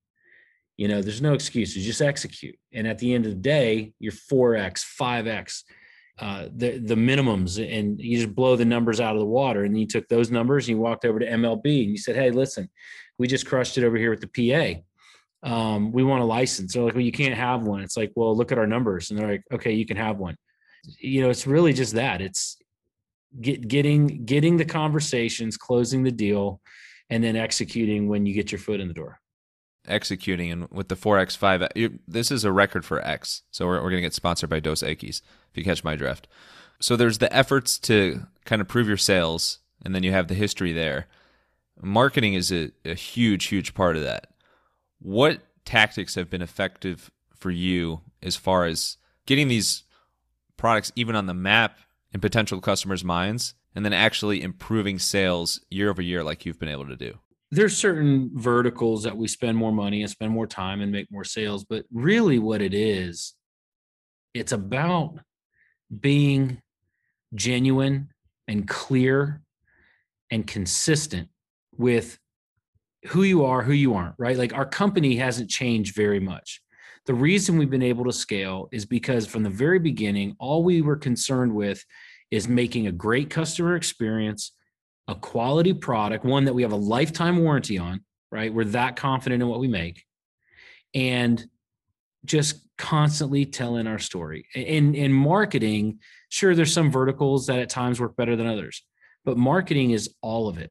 you 0.76 0.88
know 0.88 1.02
there's 1.02 1.22
no 1.22 1.34
excuses 1.34 1.84
just 1.84 2.02
execute 2.02 2.56
and 2.72 2.86
at 2.86 2.98
the 2.98 3.12
end 3.12 3.26
of 3.26 3.32
the 3.32 3.38
day 3.38 3.92
you're 3.98 4.12
4x 4.12 4.84
5x 5.00 5.62
uh, 6.18 6.48
the 6.54 6.78
the 6.78 6.94
minimums 6.94 7.56
and 7.58 7.98
you 7.98 8.18
just 8.18 8.34
blow 8.34 8.54
the 8.54 8.64
numbers 8.64 9.00
out 9.00 9.14
of 9.14 9.20
the 9.20 9.26
water 9.26 9.64
and 9.64 9.78
you 9.78 9.86
took 9.86 10.06
those 10.08 10.30
numbers 10.30 10.68
and 10.68 10.76
you 10.76 10.82
walked 10.82 11.04
over 11.04 11.18
to 11.18 11.26
mlb 11.26 11.64
and 11.64 11.90
you 11.90 11.98
said 11.98 12.16
hey 12.16 12.30
listen 12.30 12.68
we 13.18 13.26
just 13.26 13.46
crushed 13.46 13.78
it 13.78 13.84
over 13.84 13.96
here 13.96 14.10
with 14.10 14.20
the 14.20 14.26
pa 14.26 14.80
um, 15.42 15.92
we 15.92 16.04
want 16.04 16.22
a 16.22 16.26
license. 16.26 16.74
They're 16.74 16.82
like, 16.82 16.94
well, 16.94 17.02
you 17.02 17.12
can't 17.12 17.34
have 17.34 17.62
one. 17.62 17.80
It's 17.80 17.96
like, 17.96 18.12
well, 18.14 18.36
look 18.36 18.52
at 18.52 18.58
our 18.58 18.66
numbers. 18.66 19.10
And 19.10 19.18
they're 19.18 19.30
like, 19.30 19.44
okay, 19.52 19.72
you 19.72 19.86
can 19.86 19.96
have 19.96 20.18
one. 20.18 20.36
You 20.98 21.22
know, 21.22 21.30
it's 21.30 21.46
really 21.46 21.72
just 21.72 21.94
that. 21.94 22.20
It's 22.20 22.56
get 23.40 23.66
getting 23.66 24.24
getting 24.24 24.56
the 24.56 24.64
conversations, 24.64 25.56
closing 25.56 26.02
the 26.02 26.10
deal, 26.10 26.60
and 27.10 27.22
then 27.22 27.36
executing 27.36 28.08
when 28.08 28.26
you 28.26 28.32
get 28.34 28.52
your 28.52 28.58
foot 28.58 28.80
in 28.80 28.88
the 28.88 28.94
door. 28.94 29.20
Executing 29.86 30.50
and 30.50 30.70
with 30.70 30.88
the 30.88 30.96
four 30.96 31.18
X 31.18 31.36
five, 31.36 31.66
this 32.06 32.30
is 32.30 32.44
a 32.44 32.52
record 32.52 32.84
for 32.84 33.04
X. 33.04 33.42
So 33.50 33.66
we're 33.66 33.82
we're 33.82 33.90
gonna 33.90 34.02
get 34.02 34.14
sponsored 34.14 34.50
by 34.50 34.60
Dos 34.60 34.82
Equis 34.82 35.22
if 35.50 35.56
you 35.56 35.64
catch 35.64 35.84
my 35.84 35.96
drift. 35.96 36.28
So 36.80 36.96
there's 36.96 37.18
the 37.18 37.34
efforts 37.34 37.78
to 37.80 38.26
kind 38.44 38.62
of 38.62 38.68
prove 38.68 38.88
your 38.88 38.96
sales, 38.96 39.58
and 39.84 39.94
then 39.94 40.02
you 40.02 40.12
have 40.12 40.28
the 40.28 40.34
history 40.34 40.72
there. 40.72 41.06
Marketing 41.82 42.34
is 42.34 42.52
a, 42.52 42.70
a 42.84 42.94
huge, 42.94 43.46
huge 43.46 43.74
part 43.74 43.96
of 43.96 44.02
that 44.02 44.30
what 45.00 45.40
tactics 45.64 46.14
have 46.14 46.30
been 46.30 46.42
effective 46.42 47.10
for 47.34 47.50
you 47.50 48.00
as 48.22 48.36
far 48.36 48.66
as 48.66 48.98
getting 49.26 49.48
these 49.48 49.82
products 50.56 50.92
even 50.94 51.16
on 51.16 51.26
the 51.26 51.34
map 51.34 51.78
in 52.12 52.20
potential 52.20 52.60
customers' 52.60 53.04
minds 53.04 53.54
and 53.74 53.84
then 53.84 53.92
actually 53.92 54.42
improving 54.42 54.98
sales 54.98 55.60
year 55.70 55.90
over 55.90 56.02
year 56.02 56.24
like 56.24 56.44
you've 56.44 56.58
been 56.58 56.68
able 56.68 56.86
to 56.86 56.96
do? 56.96 57.18
There's 57.50 57.76
certain 57.76 58.30
verticals 58.34 59.02
that 59.02 59.16
we 59.16 59.26
spend 59.26 59.56
more 59.56 59.72
money 59.72 60.02
and 60.02 60.10
spend 60.10 60.32
more 60.32 60.46
time 60.46 60.80
and 60.80 60.92
make 60.92 61.10
more 61.10 61.24
sales, 61.24 61.64
but 61.64 61.84
really 61.92 62.38
what 62.38 62.62
it 62.62 62.74
is, 62.74 63.34
it's 64.34 64.52
about 64.52 65.18
being 66.00 66.62
genuine 67.34 68.10
and 68.46 68.68
clear 68.68 69.42
and 70.30 70.46
consistent 70.46 71.28
with 71.76 72.18
who 73.08 73.22
you 73.22 73.44
are, 73.44 73.62
who 73.62 73.72
you 73.72 73.94
aren't, 73.94 74.14
right? 74.18 74.36
Like 74.36 74.52
our 74.52 74.66
company 74.66 75.16
hasn't 75.16 75.50
changed 75.50 75.96
very 75.96 76.20
much. 76.20 76.60
The 77.06 77.14
reason 77.14 77.56
we've 77.56 77.70
been 77.70 77.82
able 77.82 78.04
to 78.04 78.12
scale 78.12 78.68
is 78.72 78.84
because 78.84 79.26
from 79.26 79.42
the 79.42 79.50
very 79.50 79.78
beginning, 79.78 80.36
all 80.38 80.62
we 80.62 80.82
were 80.82 80.96
concerned 80.96 81.54
with 81.54 81.84
is 82.30 82.48
making 82.48 82.86
a 82.86 82.92
great 82.92 83.30
customer 83.30 83.76
experience, 83.76 84.52
a 85.08 85.14
quality 85.14 85.72
product, 85.72 86.24
one 86.24 86.44
that 86.44 86.54
we 86.54 86.62
have 86.62 86.72
a 86.72 86.76
lifetime 86.76 87.38
warranty 87.38 87.78
on, 87.78 88.04
right? 88.30 88.52
We're 88.52 88.64
that 88.64 88.96
confident 88.96 89.42
in 89.42 89.48
what 89.48 89.60
we 89.60 89.68
make. 89.68 90.04
And 90.94 91.44
just 92.24 92.66
constantly 92.76 93.46
telling 93.46 93.86
our 93.86 93.98
story. 93.98 94.46
In 94.54 94.94
in 94.94 95.12
marketing, 95.12 96.00
sure 96.28 96.54
there's 96.54 96.72
some 96.72 96.90
verticals 96.90 97.46
that 97.46 97.58
at 97.58 97.70
times 97.70 98.00
work 98.00 98.16
better 98.16 98.36
than 98.36 98.46
others, 98.46 98.82
but 99.24 99.36
marketing 99.36 99.90
is 99.90 100.14
all 100.20 100.48
of 100.48 100.58
it. 100.58 100.70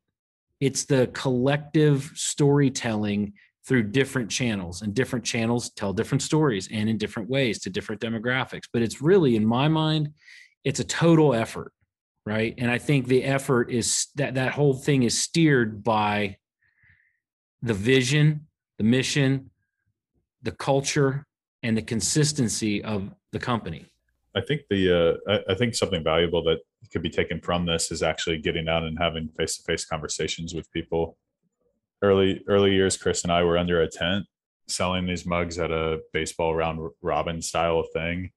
It's 0.60 0.86
the 0.86 1.10
collective 1.14 2.12
storytelling 2.16 3.34
through 3.66 3.84
different 3.84 4.32
channels 4.32 4.82
and 4.82 4.96
different 4.96 5.24
channels 5.24 5.70
tell 5.70 5.94
different 5.94 6.24
stories 6.24 6.68
and 6.72 6.90
in 6.90 6.98
different 6.98 7.30
ways 7.30 7.60
to 7.60 7.70
different 7.70 8.02
demographics 8.02 8.64
but 8.74 8.82
it's 8.82 9.00
really 9.00 9.36
in 9.36 9.46
my 9.46 9.68
mind 9.68 10.10
it's 10.64 10.80
a 10.80 10.84
total 10.84 11.34
effort 11.34 11.72
right? 12.26 12.54
And 12.58 12.70
i 12.70 12.78
think 12.78 13.08
the 13.08 13.24
effort 13.24 13.72
is 13.72 14.08
that 14.16 14.36
that 14.36 14.54
whole 14.54 14.74
thing 14.74 15.04
is 15.04 15.22
steered 15.22 15.84
by 15.84 16.38
the 17.62 17.74
vision 17.74 18.48
the 18.78 18.84
mission 18.84 19.50
the 20.44 20.52
culture 20.52 21.26
and 21.64 21.76
the 21.76 21.82
consistency 21.82 22.82
of 22.82 23.10
the 23.34 23.40
company. 23.40 23.86
I 24.34 24.40
think 24.40 24.62
the 24.70 25.18
uh, 25.28 25.32
I, 25.32 25.52
I 25.52 25.56
think 25.56 25.76
something 25.76 26.04
valuable 26.04 26.44
that 26.44 26.60
could 26.92 27.02
be 27.02 27.10
taken 27.10 27.42
from 27.42 27.66
this 27.66 27.92
is 27.92 28.02
actually 28.02 28.38
getting 28.38 28.70
out 28.70 28.84
and 28.84 28.98
having 28.98 29.28
face-to-face 29.38 29.86
conversations 29.86 30.54
with 30.54 30.72
people. 30.72 31.18
Early 32.02 32.42
early 32.48 32.74
years 32.74 32.96
kris 32.96 33.24
and 33.24 33.32
i 33.32 33.44
were 33.44 33.58
under 33.58 33.82
a 33.82 33.90
tent 33.90 34.26
selling 34.68 35.06
these 35.06 35.26
mugs 35.26 35.60
at 35.60 35.72
a 35.72 36.00
baseball 36.14 36.56
round 36.56 36.80
robin 37.02 37.42
style 37.42 37.84
thing 37.92 38.32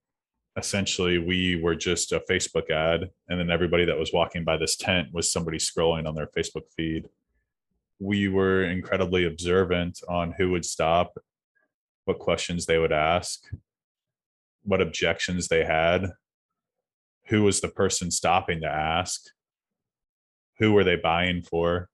essentially 0.57 1.19
we 1.19 1.61
were 1.63 1.75
just 1.75 2.13
a 2.13 2.23
facebook 2.31 2.71
ad 2.71 3.11
and 3.29 3.41
then 3.41 3.51
everybody 3.51 3.85
that 3.85 3.99
was 3.99 4.13
walking 4.13 4.45
by 4.45 4.57
this 4.57 4.77
tent 4.77 5.09
was 5.13 5.33
somebody 5.33 5.59
scrolling 5.59 6.07
on 6.07 6.15
their 6.15 6.29
facebook 6.37 6.65
feed. 6.77 7.09
We 7.99 8.29
were 8.29 8.65
incredibly 8.65 9.25
observant 9.25 10.01
on 10.09 10.33
who 10.33 10.51
would 10.51 10.65
stop 10.65 11.17
what 12.05 12.19
questions 12.19 12.67
they 12.67 12.79
would 12.79 12.93
ask 12.93 13.49
what 14.65 14.81
objections 14.81 15.49
they 15.49 15.65
had 15.65 16.11
who 17.27 17.43
was 17.43 17.61
the 17.61 17.69
person 17.69 18.11
stopping 18.11 18.61
to 18.61 18.69
ask 18.69 19.23
who 20.59 20.73
were 20.73 20.85
they 20.85 20.97
buying 20.97 21.43
for 21.43 21.89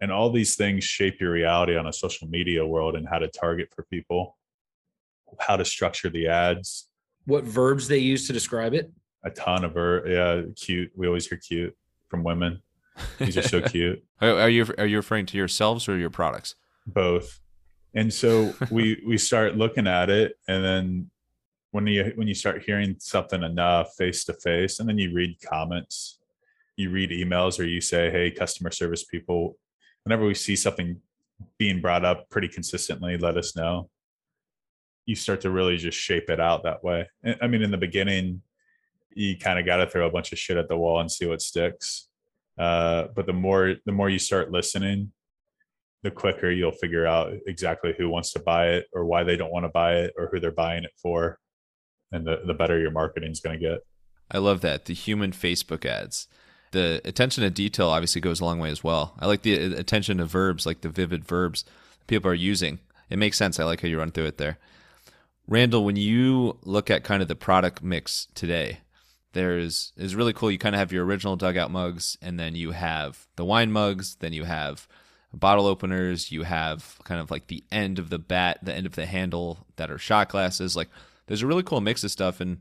and 0.00 0.10
all 0.10 0.30
these 0.30 0.56
things 0.56 0.84
shape 0.84 1.20
your 1.20 1.30
reality 1.30 1.76
on 1.76 1.86
a 1.86 1.92
social 1.92 2.28
media 2.28 2.66
world 2.66 2.96
and 2.96 3.08
how 3.08 3.18
to 3.18 3.28
target 3.28 3.68
for 3.74 3.84
people 3.84 4.36
how 5.40 5.56
to 5.56 5.64
structure 5.64 6.08
the 6.08 6.26
ads 6.26 6.87
what 7.28 7.44
verbs 7.44 7.86
they 7.88 7.98
use 7.98 8.26
to 8.26 8.32
describe 8.32 8.72
it? 8.72 8.90
A 9.22 9.30
ton 9.30 9.64
of 9.64 9.74
ver 9.74 10.06
yeah 10.06 10.42
cute. 10.56 10.90
We 10.96 11.06
always 11.06 11.26
hear 11.26 11.38
cute 11.38 11.76
from 12.08 12.24
women. 12.24 12.62
These 13.18 13.36
are 13.36 13.42
so 13.42 13.60
cute. 13.74 14.02
Are 14.20 14.48
you 14.48 14.66
are 14.78 14.86
you 14.86 14.96
referring 14.96 15.26
to 15.26 15.36
yourselves 15.36 15.88
or 15.88 15.96
your 15.98 16.10
products? 16.10 16.54
Both. 16.86 17.40
And 17.94 18.12
so 18.12 18.54
we 18.70 19.02
we 19.06 19.18
start 19.18 19.56
looking 19.56 19.86
at 19.86 20.08
it 20.08 20.36
and 20.48 20.64
then 20.64 21.10
when 21.70 21.86
you 21.86 22.12
when 22.14 22.26
you 22.26 22.34
start 22.34 22.62
hearing 22.64 22.96
something 22.98 23.42
enough 23.42 23.94
face 23.96 24.24
to 24.24 24.32
face 24.32 24.80
and 24.80 24.88
then 24.88 24.96
you 24.96 25.12
read 25.12 25.36
comments 25.42 26.18
you 26.76 26.88
read 26.88 27.10
emails 27.10 27.60
or 27.60 27.64
you 27.64 27.80
say 27.80 28.10
hey 28.10 28.30
customer 28.30 28.70
service 28.70 29.04
people 29.04 29.58
whenever 30.04 30.24
we 30.24 30.32
see 30.32 30.56
something 30.56 30.98
being 31.58 31.80
brought 31.80 32.06
up 32.06 32.28
pretty 32.30 32.48
consistently 32.48 33.18
let 33.18 33.36
us 33.36 33.54
know 33.54 33.90
you 35.08 35.14
start 35.14 35.40
to 35.40 35.50
really 35.50 35.76
just 35.76 35.98
shape 35.98 36.28
it 36.28 36.40
out 36.40 36.62
that 36.62 36.82
way 36.84 37.08
i 37.40 37.46
mean 37.46 37.62
in 37.62 37.70
the 37.70 37.78
beginning 37.78 38.42
you 39.14 39.36
kind 39.36 39.58
of 39.58 39.66
got 39.66 39.78
to 39.78 39.88
throw 39.88 40.06
a 40.06 40.10
bunch 40.10 40.32
of 40.32 40.38
shit 40.38 40.56
at 40.56 40.68
the 40.68 40.76
wall 40.76 41.00
and 41.00 41.10
see 41.10 41.26
what 41.26 41.42
sticks 41.42 42.08
uh, 42.58 43.06
but 43.14 43.26
the 43.26 43.32
more 43.32 43.74
the 43.86 43.92
more 43.92 44.10
you 44.10 44.18
start 44.18 44.50
listening 44.50 45.12
the 46.02 46.10
quicker 46.10 46.50
you'll 46.50 46.70
figure 46.70 47.06
out 47.06 47.32
exactly 47.46 47.94
who 47.96 48.08
wants 48.08 48.32
to 48.32 48.38
buy 48.38 48.68
it 48.68 48.86
or 48.92 49.04
why 49.04 49.24
they 49.24 49.36
don't 49.36 49.52
want 49.52 49.64
to 49.64 49.70
buy 49.70 49.94
it 49.94 50.12
or 50.16 50.28
who 50.30 50.38
they're 50.38 50.50
buying 50.50 50.84
it 50.84 50.92
for 51.00 51.38
and 52.12 52.26
the, 52.26 52.42
the 52.46 52.54
better 52.54 52.78
your 52.78 52.90
marketing 52.90 53.30
is 53.30 53.40
going 53.40 53.58
to 53.58 53.64
get. 53.64 53.78
I 54.30 54.38
love 54.38 54.60
that. 54.62 54.86
The 54.86 54.94
human 54.94 55.32
Facebook 55.32 55.84
ads. 55.84 56.28
The 56.72 57.00
attention 57.04 57.44
to 57.44 57.50
detail 57.50 57.88
obviously 57.88 58.20
goes 58.20 58.40
a 58.40 58.44
long 58.44 58.58
way 58.58 58.70
as 58.70 58.84
well. 58.84 59.14
I 59.18 59.26
like 59.26 59.42
the 59.42 59.74
uh, 59.74 59.78
attention 59.78 60.18
to 60.18 60.26
verbs, 60.26 60.66
like 60.66 60.82
the 60.82 60.88
vivid 60.88 61.24
verbs 61.24 61.64
people 62.06 62.30
are 62.30 62.34
using. 62.34 62.78
It 63.08 63.18
makes 63.18 63.38
sense. 63.38 63.58
I 63.58 63.64
like 63.64 63.80
how 63.80 63.88
you 63.88 63.98
run 63.98 64.10
through 64.10 64.26
it 64.26 64.38
there. 64.38 64.58
Randall, 65.48 65.84
when 65.84 65.96
you 65.96 66.58
look 66.62 66.90
at 66.90 67.04
kind 67.04 67.22
of 67.22 67.28
the 67.28 67.34
product 67.34 67.82
mix 67.82 68.28
today, 68.34 68.80
there's 69.32 69.92
is 69.96 70.14
really 70.14 70.34
cool. 70.34 70.50
You 70.50 70.58
kind 70.58 70.74
of 70.74 70.78
have 70.78 70.92
your 70.92 71.06
original 71.06 71.36
dugout 71.36 71.70
mugs, 71.70 72.18
and 72.20 72.38
then 72.38 72.54
you 72.54 72.72
have 72.72 73.26
the 73.36 73.46
wine 73.46 73.72
mugs, 73.72 74.16
then 74.16 74.34
you 74.34 74.44
have 74.44 74.86
bottle 75.32 75.66
openers, 75.66 76.30
you 76.30 76.42
have 76.42 76.98
kind 77.04 77.20
of 77.20 77.30
like 77.30 77.46
the 77.46 77.64
end 77.72 77.98
of 77.98 78.10
the 78.10 78.18
bat, 78.18 78.58
the 78.62 78.74
end 78.74 78.86
of 78.86 78.94
the 78.94 79.06
handle 79.06 79.66
that 79.76 79.90
are 79.90 79.98
shot 79.98 80.28
glasses. 80.28 80.76
Like 80.76 80.90
there's 81.26 81.42
a 81.42 81.46
really 81.46 81.62
cool 81.62 81.80
mix 81.80 82.04
of 82.04 82.10
stuff, 82.10 82.40
and 82.40 82.58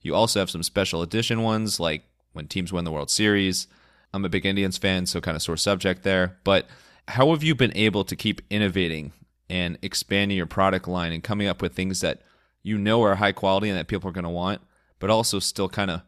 you 0.00 0.14
also 0.14 0.38
have 0.38 0.50
some 0.50 0.62
special 0.62 1.02
edition 1.02 1.42
ones, 1.42 1.80
like 1.80 2.04
when 2.34 2.46
teams 2.46 2.72
win 2.72 2.84
the 2.84 2.92
World 2.92 3.10
Series. 3.10 3.66
I'm 4.14 4.24
a 4.24 4.28
big 4.28 4.46
Indians 4.46 4.78
fan, 4.78 5.06
so 5.06 5.20
kind 5.20 5.34
of 5.34 5.42
sore 5.42 5.56
subject 5.56 6.04
there. 6.04 6.38
But 6.44 6.68
how 7.08 7.30
have 7.32 7.42
you 7.42 7.56
been 7.56 7.76
able 7.76 8.04
to 8.04 8.14
keep 8.14 8.42
innovating 8.48 9.12
and 9.50 9.76
expanding 9.82 10.36
your 10.36 10.46
product 10.46 10.86
line 10.86 11.12
and 11.12 11.24
coming 11.24 11.48
up 11.48 11.60
with 11.60 11.74
things 11.74 12.00
that 12.00 12.22
you 12.68 12.78
know 12.78 13.02
are 13.02 13.16
high 13.16 13.32
quality 13.32 13.68
and 13.68 13.78
that 13.78 13.88
people 13.88 14.08
are 14.08 14.12
going 14.12 14.24
to 14.24 14.30
want, 14.30 14.60
but 14.98 15.10
also 15.10 15.38
still 15.38 15.68
kind 15.68 15.90
of 15.90 16.02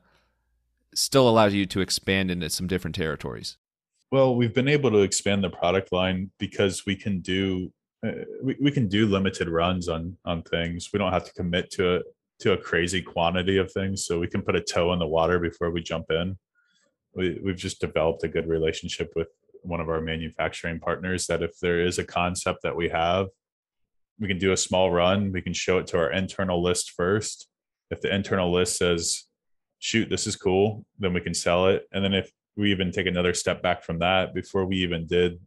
still 0.94 1.29
allows 1.29 1.55
you 1.55 1.66
to 1.66 1.81
expand 1.81 2.31
into 2.31 2.51
some 2.51 2.66
different 2.66 2.94
territories? 2.94 3.57
Well, 4.11 4.35
we've 4.35 4.55
been 4.55 4.68
able 4.68 4.90
to 4.90 4.99
expand 4.99 5.44
the 5.44 5.51
product 5.51 5.92
line 5.92 6.31
because 6.38 6.85
we 6.85 6.96
can 6.96 7.20
do 7.20 7.73
uh, 8.05 8.12
we, 8.42 8.57
we 8.61 8.70
can 8.70 8.88
do 8.88 9.07
limited 9.07 9.49
runs 9.49 9.88
on 9.88 10.16
on 10.25 10.42
things. 10.42 10.90
We 10.92 10.99
don't 10.99 11.12
have 11.12 11.25
to 11.25 11.33
commit 11.33 11.70
to 11.73 11.96
a 11.96 12.01
to 12.40 12.53
a 12.53 12.57
crazy 12.57 13.03
quantity 13.03 13.59
of 13.59 13.70
things, 13.73 14.05
so 14.07 14.18
we 14.18 14.27
can 14.27 14.42
put 14.42 14.57
a 14.57 14.61
toe 14.61 14.92
in 14.92 14.99
the 14.99 15.07
water 15.07 15.38
before 15.38 15.70
we 15.70 15.83
jump 15.83 16.11
in. 16.11 16.38
We, 17.14 17.40
we've 17.42 17.57
just 17.57 17.81
developed 17.81 18.23
a 18.25 18.29
good 18.29 18.49
relationship 18.49 19.12
with 19.14 19.29
one 19.62 19.81
of 19.81 19.88
our 19.88 20.01
manufacturing 20.01 20.79
partners 20.79 21.27
that 21.27 21.42
if 21.42 21.59
there 21.61 21.85
is 21.85 21.99
a 21.99 22.05
concept 22.05 22.62
that 22.62 22.75
we 22.75 22.88
have, 22.88 23.27
we 24.20 24.28
can 24.28 24.38
do 24.38 24.52
a 24.52 24.56
small 24.56 24.90
run. 24.90 25.33
We 25.33 25.42
can 25.42 25.54
show 25.54 25.78
it 25.78 25.87
to 25.88 25.98
our 25.98 26.12
internal 26.12 26.62
list 26.62 26.92
first. 26.92 27.48
If 27.90 28.00
the 28.00 28.14
internal 28.14 28.52
list 28.52 28.76
says, 28.76 29.24
"Shoot, 29.78 30.11
this 30.11 30.26
is 30.26 30.37
cool," 30.37 30.85
then 30.98 31.14
we 31.14 31.20
can 31.20 31.35
sell 31.35 31.68
it. 31.68 31.88
And 31.90 32.04
then 32.04 32.14
if 32.14 32.30
we 32.54 32.70
even 32.70 32.92
take 32.92 33.06
another 33.06 33.33
step 33.33 33.62
back 33.62 33.83
from 33.83 33.98
that 34.00 34.35
before 34.35 34.66
we 34.66 34.76
even 34.76 35.06
did 35.06 35.40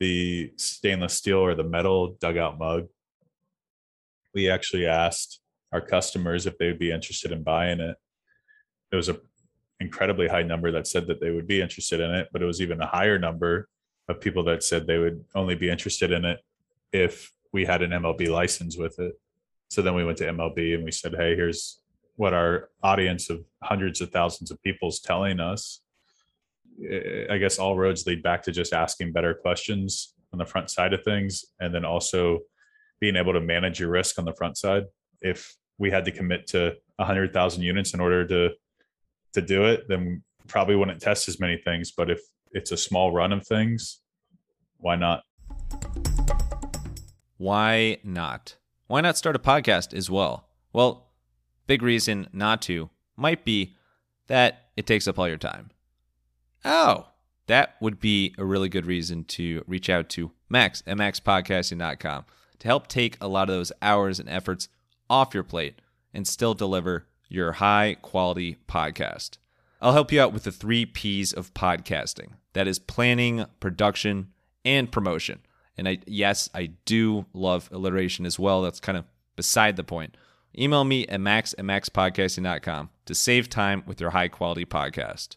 the 0.00 0.52
stainless 0.56 1.14
steel 1.14 1.38
or 1.38 1.54
the 1.54 1.62
metal 1.62 2.16
dugout 2.20 2.58
mug, 2.58 2.88
we 4.34 4.50
actually 4.50 4.86
asked 4.86 5.40
our 5.72 5.80
customers 5.80 6.46
if 6.46 6.58
they 6.58 6.66
would 6.66 6.78
be 6.78 6.90
interested 6.90 7.30
in 7.30 7.42
buying 7.42 7.80
it. 7.80 7.96
It 8.90 8.96
was 8.96 9.08
a 9.08 9.20
incredibly 9.78 10.28
high 10.28 10.42
number 10.42 10.70
that 10.72 10.86
said 10.86 11.06
that 11.06 11.20
they 11.20 11.30
would 11.30 11.46
be 11.46 11.60
interested 11.60 12.00
in 12.00 12.10
it, 12.10 12.28
but 12.32 12.42
it 12.42 12.46
was 12.46 12.60
even 12.60 12.80
a 12.80 12.86
higher 12.86 13.18
number 13.18 13.68
of 14.08 14.20
people 14.20 14.42
that 14.44 14.62
said 14.62 14.86
they 14.86 14.98
would 14.98 15.24
only 15.34 15.54
be 15.54 15.70
interested 15.70 16.10
in 16.10 16.24
it 16.24 16.40
if 16.92 17.32
we 17.52 17.64
had 17.64 17.82
an 17.82 17.90
MLB 17.90 18.28
license 18.28 18.76
with 18.76 18.98
it. 18.98 19.14
So 19.68 19.82
then 19.82 19.94
we 19.94 20.04
went 20.04 20.18
to 20.18 20.28
MLB 20.28 20.74
and 20.74 20.84
we 20.84 20.92
said, 20.92 21.14
"Hey, 21.14 21.36
here's 21.36 21.80
what 22.16 22.34
our 22.34 22.68
audience 22.82 23.30
of 23.30 23.44
hundreds 23.62 24.00
of 24.00 24.10
thousands 24.10 24.50
of 24.50 24.62
people 24.62 24.88
is 24.88 25.00
telling 25.00 25.40
us. 25.40 25.80
I 27.30 27.38
guess 27.38 27.58
all 27.58 27.76
roads 27.76 28.06
lead 28.06 28.22
back 28.22 28.42
to 28.44 28.52
just 28.52 28.72
asking 28.72 29.12
better 29.12 29.34
questions 29.34 30.14
on 30.32 30.38
the 30.38 30.46
front 30.46 30.70
side 30.70 30.92
of 30.92 31.02
things, 31.04 31.44
and 31.60 31.74
then 31.74 31.84
also 31.84 32.40
being 33.00 33.16
able 33.16 33.32
to 33.32 33.40
manage 33.40 33.80
your 33.80 33.90
risk 33.90 34.18
on 34.18 34.24
the 34.24 34.34
front 34.34 34.56
side. 34.58 34.84
If 35.22 35.56
we 35.78 35.90
had 35.90 36.04
to 36.04 36.12
commit 36.12 36.46
to 36.48 36.76
100,000 36.96 37.62
units 37.62 37.94
in 37.94 38.00
order 38.00 38.26
to 38.26 38.50
to 39.32 39.40
do 39.40 39.64
it, 39.64 39.88
then 39.88 40.22
probably 40.48 40.76
wouldn't 40.76 41.00
test 41.00 41.28
as 41.28 41.40
many 41.40 41.56
things. 41.56 41.92
But 41.92 42.10
if 42.10 42.20
it's 42.52 42.72
a 42.72 42.76
small 42.76 43.12
run 43.12 43.32
of 43.32 43.46
things, 43.46 44.00
why 44.78 44.96
not? 44.96 45.22
Why 47.40 47.96
not? 48.04 48.56
Why 48.86 49.00
not 49.00 49.16
start 49.16 49.34
a 49.34 49.38
podcast 49.38 49.94
as 49.94 50.10
well? 50.10 50.46
Well, 50.74 51.06
big 51.66 51.80
reason 51.80 52.28
not 52.34 52.60
to 52.62 52.90
might 53.16 53.46
be 53.46 53.76
that 54.26 54.66
it 54.76 54.86
takes 54.86 55.08
up 55.08 55.18
all 55.18 55.26
your 55.26 55.38
time. 55.38 55.70
Oh, 56.66 57.06
that 57.46 57.76
would 57.80 57.98
be 57.98 58.34
a 58.36 58.44
really 58.44 58.68
good 58.68 58.84
reason 58.84 59.24
to 59.24 59.64
reach 59.66 59.88
out 59.88 60.10
to 60.10 60.32
Max 60.50 60.82
at 60.86 60.98
maxpodcasting.com 60.98 62.26
to 62.58 62.68
help 62.68 62.88
take 62.88 63.16
a 63.22 63.28
lot 63.28 63.48
of 63.48 63.54
those 63.54 63.72
hours 63.80 64.20
and 64.20 64.28
efforts 64.28 64.68
off 65.08 65.32
your 65.32 65.42
plate 65.42 65.80
and 66.12 66.28
still 66.28 66.52
deliver 66.52 67.06
your 67.30 67.52
high 67.52 67.96
quality 68.02 68.58
podcast. 68.68 69.38
I'll 69.80 69.94
help 69.94 70.12
you 70.12 70.20
out 70.20 70.34
with 70.34 70.42
the 70.42 70.52
three 70.52 70.84
P's 70.84 71.32
of 71.32 71.54
podcasting 71.54 72.32
that 72.52 72.68
is 72.68 72.78
planning, 72.78 73.46
production, 73.60 74.28
and 74.62 74.92
promotion. 74.92 75.40
And 75.76 75.88
I, 75.88 75.98
yes, 76.06 76.50
I 76.54 76.72
do 76.84 77.26
love 77.32 77.68
alliteration 77.72 78.26
as 78.26 78.38
well. 78.38 78.62
That's 78.62 78.80
kind 78.80 78.98
of 78.98 79.04
beside 79.36 79.76
the 79.76 79.84
point. 79.84 80.16
Email 80.58 80.84
me 80.84 81.06
at 81.06 81.20
max 81.20 81.54
at 81.56 81.64
maxpodcasting.com 81.64 82.90
to 83.06 83.14
save 83.14 83.48
time 83.48 83.82
with 83.86 84.00
your 84.00 84.10
high 84.10 84.28
quality 84.28 84.64
podcast. 84.64 85.36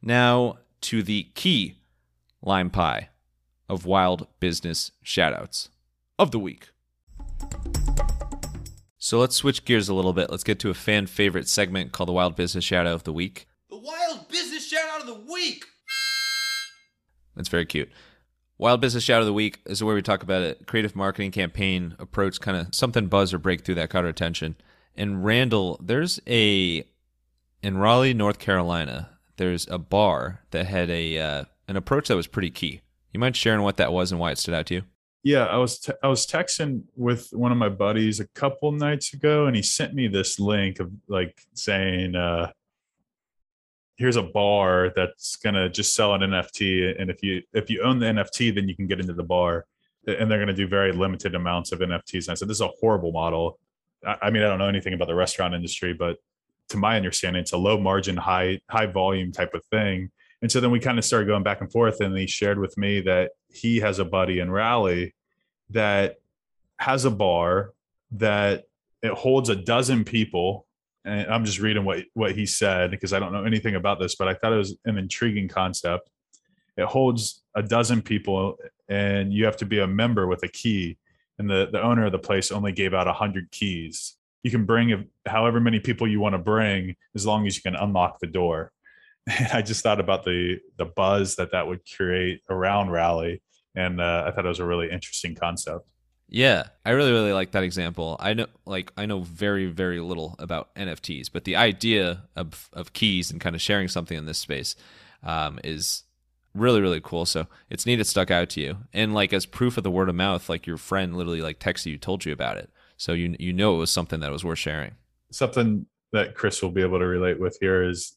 Now 0.00 0.58
to 0.82 1.02
the 1.02 1.24
key 1.34 1.74
lime 2.42 2.70
pie 2.70 3.08
of 3.68 3.84
wild 3.84 4.28
business 4.40 4.92
shoutouts 5.04 5.68
of 6.18 6.30
the 6.30 6.38
week. 6.38 6.68
So 8.98 9.20
let's 9.20 9.36
switch 9.36 9.64
gears 9.64 9.88
a 9.88 9.94
little 9.94 10.12
bit. 10.12 10.30
Let's 10.30 10.44
get 10.44 10.58
to 10.60 10.70
a 10.70 10.74
fan 10.74 11.06
favorite 11.06 11.48
segment 11.48 11.92
called 11.92 12.08
the 12.08 12.12
Wild 12.12 12.34
Business 12.34 12.64
Shoutout 12.64 12.94
of 12.94 13.04
the 13.04 13.12
Week. 13.12 13.46
The 13.70 13.76
Wild 13.76 14.26
Business 14.28 14.72
Shoutout 14.72 15.02
of 15.02 15.06
the 15.06 15.32
Week! 15.32 15.64
That's 17.36 17.48
very 17.48 17.66
cute. 17.66 17.90
Wild 18.58 18.80
Business 18.80 19.04
Shout 19.04 19.20
of 19.20 19.26
the 19.26 19.34
Week 19.34 19.60
is 19.66 19.84
where 19.84 19.94
we 19.94 20.00
talk 20.00 20.22
about 20.22 20.42
a 20.42 20.56
creative 20.64 20.96
marketing 20.96 21.30
campaign 21.30 21.94
approach, 21.98 22.40
kind 22.40 22.56
of 22.56 22.74
something 22.74 23.06
buzz 23.06 23.34
or 23.34 23.38
breakthrough 23.38 23.74
that 23.74 23.90
caught 23.90 24.04
our 24.04 24.10
attention. 24.10 24.56
And 24.96 25.24
Randall, 25.24 25.78
there's 25.82 26.20
a 26.26 26.84
in 27.62 27.76
Raleigh, 27.76 28.14
North 28.14 28.38
Carolina, 28.38 29.10
there's 29.36 29.68
a 29.68 29.76
bar 29.76 30.40
that 30.52 30.66
had 30.66 30.88
a 30.88 31.18
uh, 31.18 31.44
an 31.68 31.76
approach 31.76 32.08
that 32.08 32.16
was 32.16 32.26
pretty 32.26 32.50
key. 32.50 32.80
You 33.12 33.20
mind 33.20 33.36
sharing 33.36 33.62
what 33.62 33.76
that 33.76 33.92
was 33.92 34.10
and 34.10 34.18
why 34.20 34.30
it 34.30 34.38
stood 34.38 34.54
out 34.54 34.66
to 34.66 34.74
you? 34.74 34.82
Yeah, 35.22 35.44
I 35.44 35.56
was 35.58 35.78
t- 35.78 35.92
I 36.02 36.08
was 36.08 36.26
texting 36.26 36.84
with 36.94 37.30
one 37.32 37.52
of 37.52 37.58
my 37.58 37.68
buddies 37.68 38.20
a 38.20 38.28
couple 38.28 38.72
nights 38.72 39.12
ago, 39.12 39.46
and 39.46 39.54
he 39.54 39.62
sent 39.62 39.92
me 39.92 40.08
this 40.08 40.38
link 40.38 40.80
of 40.80 40.90
like 41.08 41.42
saying, 41.52 42.14
uh, 42.14 42.52
"Here's 43.96 44.16
a 44.16 44.22
bar 44.22 44.92
that's 44.94 45.36
gonna 45.36 45.68
just 45.68 45.94
sell 45.94 46.14
an 46.14 46.22
NFT, 46.22 46.94
and 46.98 47.10
if 47.10 47.22
you 47.22 47.42
if 47.52 47.70
you 47.70 47.82
own 47.82 47.98
the 47.98 48.06
NFT, 48.06 48.54
then 48.54 48.68
you 48.68 48.76
can 48.76 48.86
get 48.86 49.00
into 49.00 49.14
the 49.14 49.24
bar, 49.24 49.66
and 50.06 50.30
they're 50.30 50.38
gonna 50.38 50.52
do 50.52 50.68
very 50.68 50.92
limited 50.92 51.34
amounts 51.34 51.72
of 51.72 51.80
NFTs." 51.80 52.26
And 52.26 52.32
I 52.32 52.34
said, 52.34 52.48
"This 52.48 52.58
is 52.58 52.62
a 52.62 52.68
horrible 52.80 53.12
model." 53.12 53.58
I, 54.06 54.16
I 54.22 54.30
mean, 54.30 54.42
I 54.42 54.46
don't 54.46 54.58
know 54.58 54.68
anything 54.68 54.94
about 54.94 55.08
the 55.08 55.14
restaurant 55.14 55.54
industry, 55.54 55.92
but 55.92 56.18
to 56.68 56.76
my 56.76 56.96
understanding, 56.96 57.40
it's 57.40 57.52
a 57.52 57.58
low 57.58 57.78
margin, 57.78 58.16
high 58.16 58.60
high 58.68 58.86
volume 58.86 59.32
type 59.32 59.54
of 59.54 59.64
thing. 59.66 60.10
And 60.42 60.52
so 60.52 60.60
then 60.60 60.70
we 60.70 60.80
kind 60.80 60.98
of 60.98 61.04
started 61.04 61.26
going 61.26 61.42
back 61.42 61.60
and 61.60 61.70
forth, 61.70 62.00
and 62.00 62.16
he 62.16 62.26
shared 62.26 62.58
with 62.58 62.76
me 62.76 63.00
that 63.02 63.32
he 63.48 63.80
has 63.80 63.98
a 63.98 64.04
buddy 64.04 64.38
in 64.40 64.50
Raleigh 64.50 65.14
that 65.70 66.16
has 66.78 67.04
a 67.04 67.10
bar 67.10 67.72
that 68.12 68.64
it 69.02 69.12
holds 69.12 69.48
a 69.48 69.56
dozen 69.56 70.04
people. 70.04 70.65
And 71.06 71.32
I'm 71.32 71.44
just 71.44 71.60
reading 71.60 71.84
what 71.84 72.04
what 72.12 72.32
he 72.32 72.44
said 72.44 72.90
because 72.90 73.12
I 73.12 73.18
don't 73.18 73.32
know 73.32 73.44
anything 73.44 73.76
about 73.76 73.98
this, 73.98 74.14
but 74.16 74.28
I 74.28 74.34
thought 74.34 74.52
it 74.52 74.56
was 74.56 74.76
an 74.84 74.98
intriguing 74.98 75.48
concept. 75.48 76.10
It 76.76 76.84
holds 76.84 77.42
a 77.54 77.62
dozen 77.62 78.02
people, 78.02 78.58
and 78.88 79.32
you 79.32 79.46
have 79.46 79.56
to 79.58 79.66
be 79.66 79.78
a 79.78 79.86
member 79.86 80.26
with 80.26 80.42
a 80.42 80.48
key. 80.48 80.98
And 81.38 81.48
the 81.48 81.68
the 81.70 81.82
owner 81.82 82.04
of 82.06 82.12
the 82.12 82.18
place 82.18 82.50
only 82.50 82.72
gave 82.72 82.92
out 82.92 83.06
hundred 83.06 83.50
keys 83.50 84.16
you 84.46 84.50
can 84.52 84.64
bring 84.64 85.08
however 85.26 85.58
many 85.58 85.80
people 85.80 86.06
you 86.06 86.20
want 86.20 86.32
to 86.32 86.38
bring 86.38 86.94
as 87.16 87.26
long 87.26 87.48
as 87.48 87.56
you 87.56 87.62
can 87.62 87.74
unlock 87.74 88.20
the 88.20 88.28
door 88.28 88.70
and 89.26 89.48
i 89.52 89.60
just 89.60 89.82
thought 89.82 89.98
about 89.98 90.24
the 90.24 90.60
the 90.76 90.84
buzz 90.84 91.34
that 91.34 91.50
that 91.50 91.66
would 91.66 91.80
create 91.96 92.42
around 92.48 92.90
Raleigh, 92.90 93.42
and 93.74 94.00
uh, 94.00 94.22
i 94.24 94.30
thought 94.30 94.44
it 94.44 94.48
was 94.48 94.60
a 94.60 94.64
really 94.64 94.88
interesting 94.88 95.34
concept 95.34 95.84
yeah 96.28 96.64
i 96.84 96.90
really 96.90 97.12
really 97.12 97.32
like 97.32 97.52
that 97.52 97.62
example 97.62 98.16
i 98.20 98.34
know 98.34 98.46
like 98.64 98.92
i 98.96 99.06
know 99.06 99.20
very 99.20 99.66
very 99.66 100.00
little 100.00 100.34
about 100.38 100.74
nfts 100.74 101.30
but 101.32 101.44
the 101.44 101.56
idea 101.56 102.22
of 102.34 102.68
of 102.72 102.92
keys 102.92 103.30
and 103.30 103.40
kind 103.40 103.54
of 103.54 103.62
sharing 103.62 103.88
something 103.88 104.18
in 104.18 104.26
this 104.26 104.38
space 104.38 104.74
um, 105.22 105.58
is 105.62 106.02
really 106.54 106.80
really 106.80 107.00
cool 107.00 107.24
so 107.24 107.46
it's 107.70 107.86
neat 107.86 108.00
it 108.00 108.06
stuck 108.06 108.30
out 108.30 108.48
to 108.48 108.60
you 108.60 108.78
and 108.92 109.14
like 109.14 109.32
as 109.32 109.46
proof 109.46 109.76
of 109.76 109.84
the 109.84 109.90
word 109.90 110.08
of 110.08 110.14
mouth 110.14 110.48
like 110.48 110.66
your 110.66 110.76
friend 110.76 111.16
literally 111.16 111.42
like 111.42 111.60
texted 111.60 111.86
you 111.86 111.98
told 111.98 112.24
you 112.24 112.32
about 112.32 112.56
it 112.56 112.70
so 112.96 113.12
you 113.12 113.36
you 113.38 113.52
know 113.52 113.74
it 113.74 113.78
was 113.78 113.90
something 113.90 114.20
that 114.20 114.32
was 114.32 114.44
worth 114.44 114.58
sharing. 114.58 114.92
Something 115.30 115.86
that 116.12 116.34
Kris 116.34 116.62
will 116.62 116.70
be 116.70 116.82
able 116.82 116.98
to 116.98 117.06
relate 117.06 117.38
with 117.38 117.58
here 117.60 117.82
is 117.82 118.16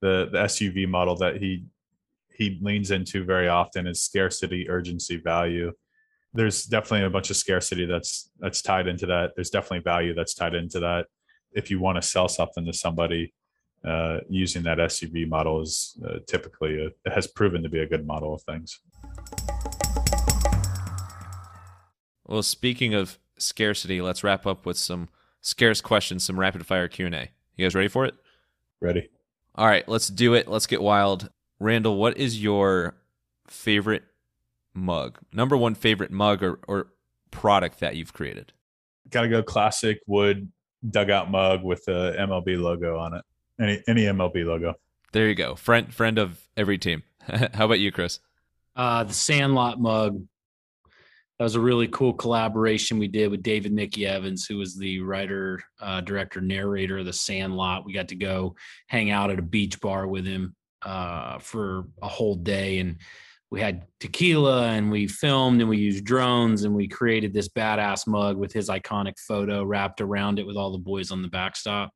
the 0.00 0.28
the 0.30 0.38
SUV 0.38 0.88
model 0.88 1.16
that 1.16 1.36
he 1.36 1.64
he 2.34 2.58
leans 2.62 2.90
into 2.90 3.24
very 3.24 3.48
often 3.48 3.86
is 3.86 4.00
scarcity, 4.00 4.68
urgency, 4.68 5.16
value. 5.16 5.72
There's 6.34 6.64
definitely 6.64 7.06
a 7.06 7.10
bunch 7.10 7.30
of 7.30 7.36
scarcity 7.36 7.86
that's 7.86 8.30
that's 8.38 8.62
tied 8.62 8.86
into 8.86 9.06
that. 9.06 9.32
There's 9.34 9.50
definitely 9.50 9.80
value 9.80 10.14
that's 10.14 10.34
tied 10.34 10.54
into 10.54 10.80
that. 10.80 11.06
If 11.52 11.70
you 11.70 11.80
want 11.80 11.96
to 11.96 12.02
sell 12.02 12.28
something 12.28 12.66
to 12.66 12.72
somebody, 12.72 13.32
uh, 13.84 14.18
using 14.28 14.62
that 14.64 14.78
SUV 14.78 15.28
model 15.28 15.62
is 15.62 15.96
uh, 16.06 16.18
typically 16.26 16.92
a, 17.06 17.10
has 17.10 17.26
proven 17.26 17.62
to 17.62 17.68
be 17.68 17.80
a 17.80 17.86
good 17.86 18.06
model 18.06 18.34
of 18.34 18.42
things. 18.42 18.80
Well, 22.26 22.42
speaking 22.42 22.94
of 22.94 23.18
scarcity, 23.38 24.02
let's 24.02 24.22
wrap 24.22 24.46
up 24.46 24.66
with 24.66 24.76
some 24.76 25.08
scarce 25.40 25.80
questions, 25.80 26.24
some 26.24 26.38
rapid 26.38 26.66
fire 26.66 26.88
Q&A. 26.88 27.30
You 27.56 27.64
guys 27.64 27.74
ready 27.74 27.88
for 27.88 28.04
it? 28.04 28.14
Ready. 28.80 29.08
All 29.54 29.66
right, 29.66 29.88
let's 29.88 30.08
do 30.08 30.34
it. 30.34 30.46
Let's 30.46 30.66
get 30.66 30.82
wild. 30.82 31.30
Randall, 31.58 31.96
what 31.96 32.18
is 32.18 32.42
your 32.42 32.96
favorite 33.46 34.02
mug? 34.78 35.18
Number 35.32 35.56
one 35.56 35.74
favorite 35.74 36.10
mug 36.10 36.42
or, 36.42 36.58
or 36.68 36.88
product 37.30 37.80
that 37.80 37.96
you've 37.96 38.12
created? 38.12 38.52
Got 39.10 39.22
to 39.22 39.28
go 39.28 39.42
classic 39.42 40.00
wood 40.06 40.50
dugout 40.88 41.30
mug 41.30 41.62
with 41.64 41.84
the 41.84 42.14
MLB 42.18 42.60
logo 42.60 42.98
on 42.98 43.14
it. 43.14 43.24
Any 43.60 43.82
any 43.88 44.02
MLB 44.04 44.44
logo. 44.44 44.74
There 45.12 45.28
you 45.28 45.34
go. 45.34 45.54
Friend 45.54 45.92
friend 45.92 46.18
of 46.18 46.40
every 46.56 46.78
team. 46.78 47.02
How 47.20 47.64
about 47.64 47.80
you, 47.80 47.90
Kris? 47.90 48.20
Uh, 48.76 49.04
the 49.04 49.14
Sandlot 49.14 49.80
mug 49.80 50.22
that 51.38 51.44
was 51.44 51.54
a 51.54 51.60
really 51.60 51.86
cool 51.88 52.12
collaboration 52.12 52.98
we 52.98 53.06
did 53.06 53.30
with 53.30 53.44
David 53.44 53.72
Mickey 53.72 54.06
Evans, 54.06 54.46
who 54.46 54.56
was 54.56 54.76
the 54.76 55.00
writer, 55.00 55.62
uh, 55.80 56.00
director, 56.00 56.40
narrator 56.40 56.98
of 56.98 57.06
The 57.06 57.12
Sandlot. 57.12 57.84
We 57.84 57.92
got 57.92 58.08
to 58.08 58.16
go 58.16 58.56
hang 58.88 59.10
out 59.12 59.30
at 59.30 59.38
a 59.38 59.42
beach 59.42 59.80
bar 59.80 60.08
with 60.08 60.26
him 60.26 60.56
uh, 60.82 61.38
for 61.38 61.84
a 62.02 62.08
whole 62.08 62.34
day, 62.34 62.80
and 62.80 62.96
we 63.50 63.60
had 63.60 63.86
tequila, 63.98 64.68
and 64.68 64.90
we 64.90 65.06
filmed, 65.06 65.60
and 65.60 65.70
we 65.70 65.78
used 65.78 66.04
drones, 66.04 66.64
and 66.64 66.74
we 66.74 66.86
created 66.86 67.32
this 67.32 67.48
badass 67.48 68.06
mug 68.06 68.36
with 68.36 68.52
his 68.52 68.68
iconic 68.68 69.18
photo 69.18 69.64
wrapped 69.64 70.00
around 70.00 70.38
it 70.38 70.46
with 70.46 70.56
all 70.56 70.72
the 70.72 70.78
boys 70.78 71.10
on 71.10 71.22
the 71.22 71.28
backstop. 71.28 71.90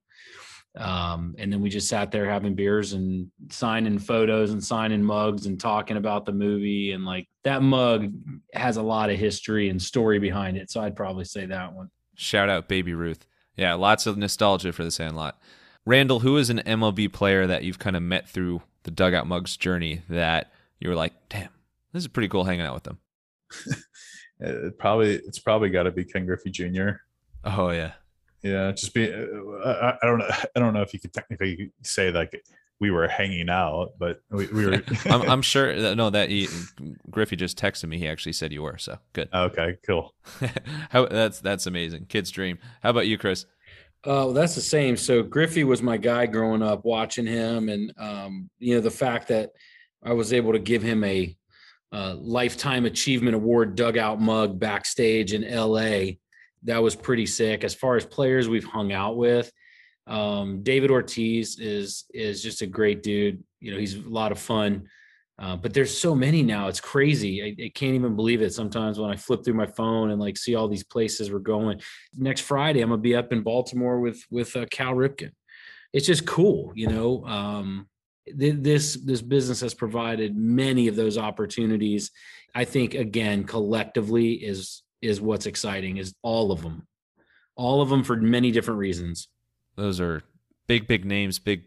Um, 0.75 1.35
and 1.39 1.53
then 1.53 1.61
we 1.61 1.69
just 1.69 1.89
sat 1.89 2.11
there 2.11 2.29
having 2.29 2.55
beers 2.55 2.95
and 2.95 3.31
signing 3.51 3.99
photos 3.99 4.53
and 4.53 4.65
signing 4.65 5.03
mugs 5.03 5.45
and 5.47 5.61
talking 5.61 5.99
about 5.99 6.25
the 6.25 6.33
movie. 6.33 6.93
And 6.93 7.05
like 7.05 7.29
that 7.45 7.63
mug 7.63 8.11
has 8.55 8.79
a 8.79 8.83
lot 8.83 9.11
of 9.11 9.19
history 9.19 9.69
and 9.69 9.81
story 9.81 10.19
behind 10.19 10.57
it. 10.57 10.71
So 10.71 10.81
I'd 10.81 10.97
probably 10.97 11.25
say 11.25 11.45
that 11.47 11.75
one. 11.75 11.91
Shout 12.15 12.49
out 12.49 12.69
Baby 12.69 12.95
Ruth. 12.95 13.27
Yeah, 13.57 13.75
lots 13.75 14.07
of 14.07 14.17
nostalgia 14.17 14.73
for 14.73 14.83
the 14.83 14.91
Sandlot. 14.91 15.39
Randall, 15.85 16.21
who 16.21 16.37
is 16.39 16.49
an 16.49 16.63
MLB 16.65 17.13
player 17.13 17.47
that 17.47 17.65
you've 17.65 17.79
kind 17.79 17.97
of 17.97 18.03
met 18.03 18.29
through 18.29 18.63
the 18.85 18.91
dugout 18.91 19.27
mugs 19.27 19.57
journey 19.57 20.03
that 20.09 20.53
you 20.83 20.91
were 20.91 20.97
like, 20.97 21.13
damn, 21.29 21.51
this 21.93 22.03
is 22.03 22.09
pretty 22.09 22.29
cool 22.29 22.45
hanging 22.45 22.67
out 22.67 22.75
with 22.75 22.85
them? 22.85 22.99
it 24.41 24.79
probably 24.79 25.15
it's 25.15 25.39
probably 25.39 25.71
got 25.71 25.85
to 25.85 25.91
be 25.91 26.05
Ken 26.05 26.27
Griffey 26.27 26.51
Jr. 26.51 26.91
Oh 27.45 27.71
yeah, 27.71 27.93
yeah 28.43 28.73
just 28.73 28.93
be 28.93 29.13
uh, 29.13 29.17
I, 29.65 29.95
I, 30.03 30.07
don't 30.07 30.19
know 30.19 30.29
i 30.57 30.61
don't 30.61 30.75
know 30.75 30.83
if 30.83 30.93
you 30.93 31.01
could 31.01 31.13
technically 31.13 31.71
say 31.83 32.11
like 32.11 32.43
we 32.81 32.91
were 32.91 33.07
hanging 33.07 33.49
out 33.49 33.93
but 33.99 34.21
we, 34.31 34.47
we 34.49 34.67
were 34.67 34.83
I'm, 35.07 35.23
I'm, 35.23 35.43
sure 35.43 35.81
that, 35.81 35.97
no 35.97 36.11
that 36.11 36.29
he 36.29 36.49
griffey 37.11 37.37
just 37.37 37.57
texted 37.57 37.89
me. 37.89 37.99
He 37.99 38.09
actually 38.09 38.33
said 38.33 38.53
you 38.53 38.63
were 38.63 38.79
so 38.79 38.99
good. 39.13 39.29
Okay 39.33 39.79
cool. 39.87 40.15
How 40.91 41.07
that's 41.07 41.41
that's 41.41 41.67
amazing. 41.67 42.07
Kid's 42.07 42.31
dream. 42.31 42.59
How 42.83 42.91
about 42.91 43.07
you 43.07 43.19
kris? 43.19 43.47
Uh, 44.05 44.27
well, 44.27 44.33
that's 44.33 44.57
the 44.57 44.61
same. 44.61 44.97
So 44.97 45.23
Griffey 45.23 45.63
was 45.63 45.81
my 45.81 45.97
guy 45.97 46.27
growing 46.27 46.61
up, 46.61 46.85
watching 46.85 47.25
him, 47.25 47.69
and 47.69 47.93
um, 47.99 48.51
you 48.59 48.75
know 48.75 48.81
the 48.81 48.91
fact 48.91 49.29
that 49.29 49.53
I 50.05 50.13
was 50.13 50.33
able 50.33 50.53
to 50.53 50.59
give 50.59 50.83
him 50.83 51.05
a 51.05 51.37
lifetime 51.93 52.87
achievement 52.87 53.35
award 53.35 53.75
dugout 53.77 54.21
mug 54.21 54.59
backstage 54.59 55.33
in 55.33 55.45
L.A 55.45 56.19
that 56.65 56.83
was 56.83 56.95
pretty 56.95 57.27
sick. 57.27 57.65
As 57.65 57.75
far 57.75 57.97
as 57.97 58.05
players 58.05 58.49
we've 58.49 58.65
hung 58.65 58.93
out 58.93 59.17
with, 59.17 59.51
um, 60.07 60.63
David 60.63 60.91
Ortiz 60.91 61.59
is 61.59 62.05
is 62.13 62.43
just 62.43 62.63
a 62.63 62.67
great 62.67 63.03
dude. 63.03 63.43
You 63.61 63.73
know, 63.73 63.79
he's 63.79 63.95
a 63.95 64.09
lot 64.09 64.33
of 64.33 64.39
fun. 64.39 64.89
Uh, 65.39 65.57
but 65.57 65.73
there's 65.75 65.97
so 65.97 66.15
many 66.15 66.43
now. 66.43 66.69
It's 66.69 66.81
crazy. 66.81 67.43
I, 67.43 67.65
I, 67.65 67.73
can't 67.75 67.95
even 67.95 68.15
believe 68.15 68.43
it 68.43 68.53
sometimes 68.53 69.01
when 69.01 69.11
I 69.11 69.17
flip 69.17 69.43
through 69.43 69.55
my 69.55 69.67
phone 69.67 70.11
and 70.11 70.21
like 70.21 70.37
see 70.37 70.55
all 70.55 70.69
these 70.69 70.85
places 70.85 71.33
we're 71.33 71.39
going. 71.39 71.81
Next 72.17 72.43
Friday, 72.43 72.81
I'm 72.81 72.91
gonna 72.91 73.01
be 73.01 73.17
up 73.17 73.33
in 73.33 73.43
Baltimore 73.43 73.99
with 73.99 74.23
with 74.31 74.55
uh, 74.57 74.67
Cal 74.71 74.93
Ripken. 74.93 75.33
It's 75.93 76.07
just 76.07 76.27
cool, 76.27 76.73
you 76.75 76.87
know. 76.87 77.25
Um, 77.25 77.89
this 78.27 78.97
this 78.97 79.23
business 79.23 79.61
has 79.61 79.75
provided 79.75 80.37
many 80.37 80.89
of 80.89 80.97
those 80.97 81.19
opportunities. 81.19 82.11
I 82.55 82.65
think 82.65 82.95
again, 82.95 83.45
collectively 83.45 84.33
is 84.33 84.83
is 85.01 85.21
what's 85.21 85.47
exciting. 85.47 85.97
Is 85.97 86.15
all 86.23 86.53
of 86.53 86.63
them, 86.63 86.87
all 87.57 87.81
of 87.83 87.89
them 87.89 88.05
for 88.05 88.17
many 88.17 88.51
different 88.51 88.79
reasons. 88.79 89.29
Those 89.77 90.01
are 90.01 90.23
big, 90.67 90.87
big 90.87 91.05
names, 91.05 91.39
big 91.39 91.65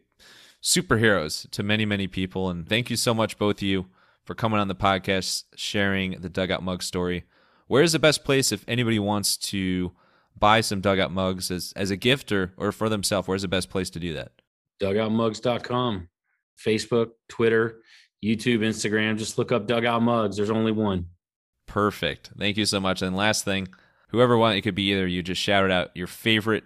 superheroes 0.61 1.49
to 1.51 1.63
many, 1.63 1.85
many 1.85 2.07
people. 2.07 2.49
And 2.49 2.67
thank 2.67 2.89
you 2.89 2.95
so 2.95 3.13
much, 3.13 3.37
both 3.37 3.57
of 3.57 3.63
you, 3.63 3.85
for 4.23 4.35
coming 4.35 4.59
on 4.59 4.67
the 4.67 4.75
podcast, 4.75 5.43
sharing 5.55 6.19
the 6.21 6.29
Dugout 6.29 6.63
Mug 6.63 6.81
story. 6.81 7.25
Where's 7.67 7.91
the 7.91 7.99
best 7.99 8.23
place 8.23 8.51
if 8.51 8.63
anybody 8.67 8.99
wants 8.99 9.37
to 9.37 9.91
buy 10.37 10.61
some 10.61 10.81
Dugout 10.81 11.11
Mugs 11.11 11.49
as, 11.51 11.73
as 11.75 11.91
a 11.91 11.95
gift 11.95 12.31
or, 12.31 12.53
or 12.57 12.71
for 12.71 12.89
themselves? 12.89 13.27
Where's 13.27 13.41
the 13.43 13.47
best 13.47 13.69
place 13.69 13.89
to 13.91 13.99
do 13.99 14.13
that? 14.13 14.31
Dugoutmugs.com, 14.81 16.09
Facebook, 16.63 17.11
Twitter, 17.27 17.81
YouTube, 18.23 18.59
Instagram. 18.59 19.17
Just 19.17 19.37
look 19.37 19.51
up 19.51 19.67
Dugout 19.67 20.01
Mugs. 20.01 20.37
There's 20.37 20.49
only 20.49 20.71
one. 20.71 21.07
Perfect. 21.67 22.31
Thank 22.37 22.57
you 22.57 22.65
so 22.65 22.79
much. 22.79 23.01
And 23.01 23.15
last 23.15 23.45
thing, 23.45 23.67
whoever 24.09 24.37
won, 24.37 24.55
it 24.55 24.61
could 24.61 24.75
be 24.75 24.91
either 24.91 25.07
you 25.07 25.23
just 25.23 25.41
shouted 25.41 25.71
out 25.71 25.91
your 25.95 26.07
favorite 26.07 26.63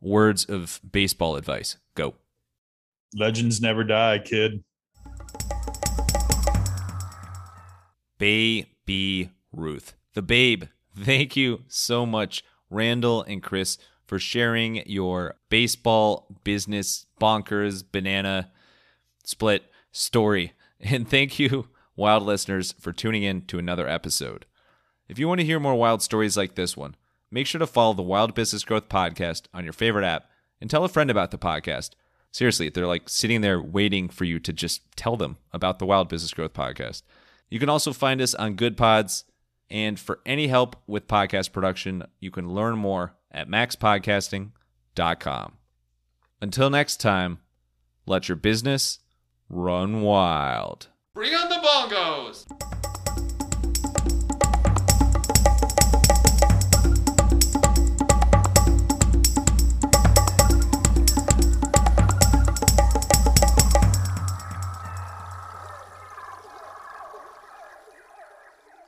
words 0.00 0.44
of 0.44 0.80
baseball 0.90 1.36
advice. 1.36 1.76
Go. 1.94 2.14
Legends 3.14 3.60
never 3.60 3.84
die, 3.84 4.18
kid. 4.18 4.62
Baby 8.18 9.30
Ruth. 9.52 9.94
The 10.14 10.22
babe. 10.22 10.64
Thank 10.96 11.36
you 11.36 11.62
so 11.68 12.04
much, 12.04 12.44
Randall 12.70 13.22
and 13.22 13.42
Kris, 13.42 13.78
for 14.04 14.18
sharing 14.18 14.86
your 14.86 15.36
baseball 15.48 16.26
business 16.42 17.06
bonkers 17.20 17.84
banana 17.90 18.50
split 19.28 19.70
story. 19.92 20.54
And 20.80 21.10
thank 21.10 21.40
you, 21.40 21.70
wild 21.96 22.22
listeners, 22.22 22.72
for 22.78 22.92
tuning 22.92 23.24
in 23.24 23.42
to 23.46 23.58
another 23.58 23.88
episode. 23.88 24.46
If 25.08 25.18
you 25.18 25.26
want 25.26 25.40
to 25.40 25.44
hear 25.44 25.58
more 25.58 25.74
wild 25.74 26.02
stories 26.02 26.36
like 26.36 26.54
this 26.54 26.76
one, 26.76 26.94
make 27.32 27.48
sure 27.48 27.58
to 27.58 27.66
follow 27.66 27.94
the 27.94 28.02
Wild 28.02 28.32
Business 28.32 28.62
Growth 28.62 28.88
Podcast 28.88 29.46
on 29.52 29.64
your 29.64 29.72
favorite 29.72 30.04
app 30.04 30.30
and 30.60 30.70
tell 30.70 30.84
a 30.84 30.88
friend 30.88 31.10
about 31.10 31.32
the 31.32 31.36
podcast 31.36 31.96
seriously, 32.32 32.68
they're 32.68 32.86
like 32.86 33.08
sitting 33.08 33.40
there 33.40 33.60
waiting 33.60 34.08
for 34.08 34.24
you 34.24 34.38
to 34.40 34.52
just 34.52 34.82
tell 34.96 35.16
them 35.16 35.38
about 35.52 35.78
the 35.78 35.86
Wild 35.86 36.08
Business 36.08 36.32
Growth 36.32 36.52
Podcast. 36.52 37.02
You 37.50 37.58
can 37.58 37.68
also 37.68 37.92
find 37.92 38.20
us 38.20 38.34
on 38.34 38.54
Good 38.54 38.76
Pods. 38.76 39.24
And 39.70 40.00
for 40.00 40.20
any 40.24 40.46
help 40.46 40.76
with 40.86 41.08
podcast 41.08 41.52
production, 41.52 42.04
you 42.20 42.30
can 42.30 42.48
learn 42.48 42.78
more 42.78 43.16
at 43.30 43.48
maxpodcasting.com. 43.48 45.52
Until 46.40 46.70
next 46.70 47.00
time, 47.00 47.40
let 48.06 48.28
your 48.28 48.36
business 48.36 49.00
run 49.48 50.02
wild. 50.02 50.88
Bring 51.14 51.34
on 51.34 51.48
the 51.48 51.56
bongos! 51.56 52.67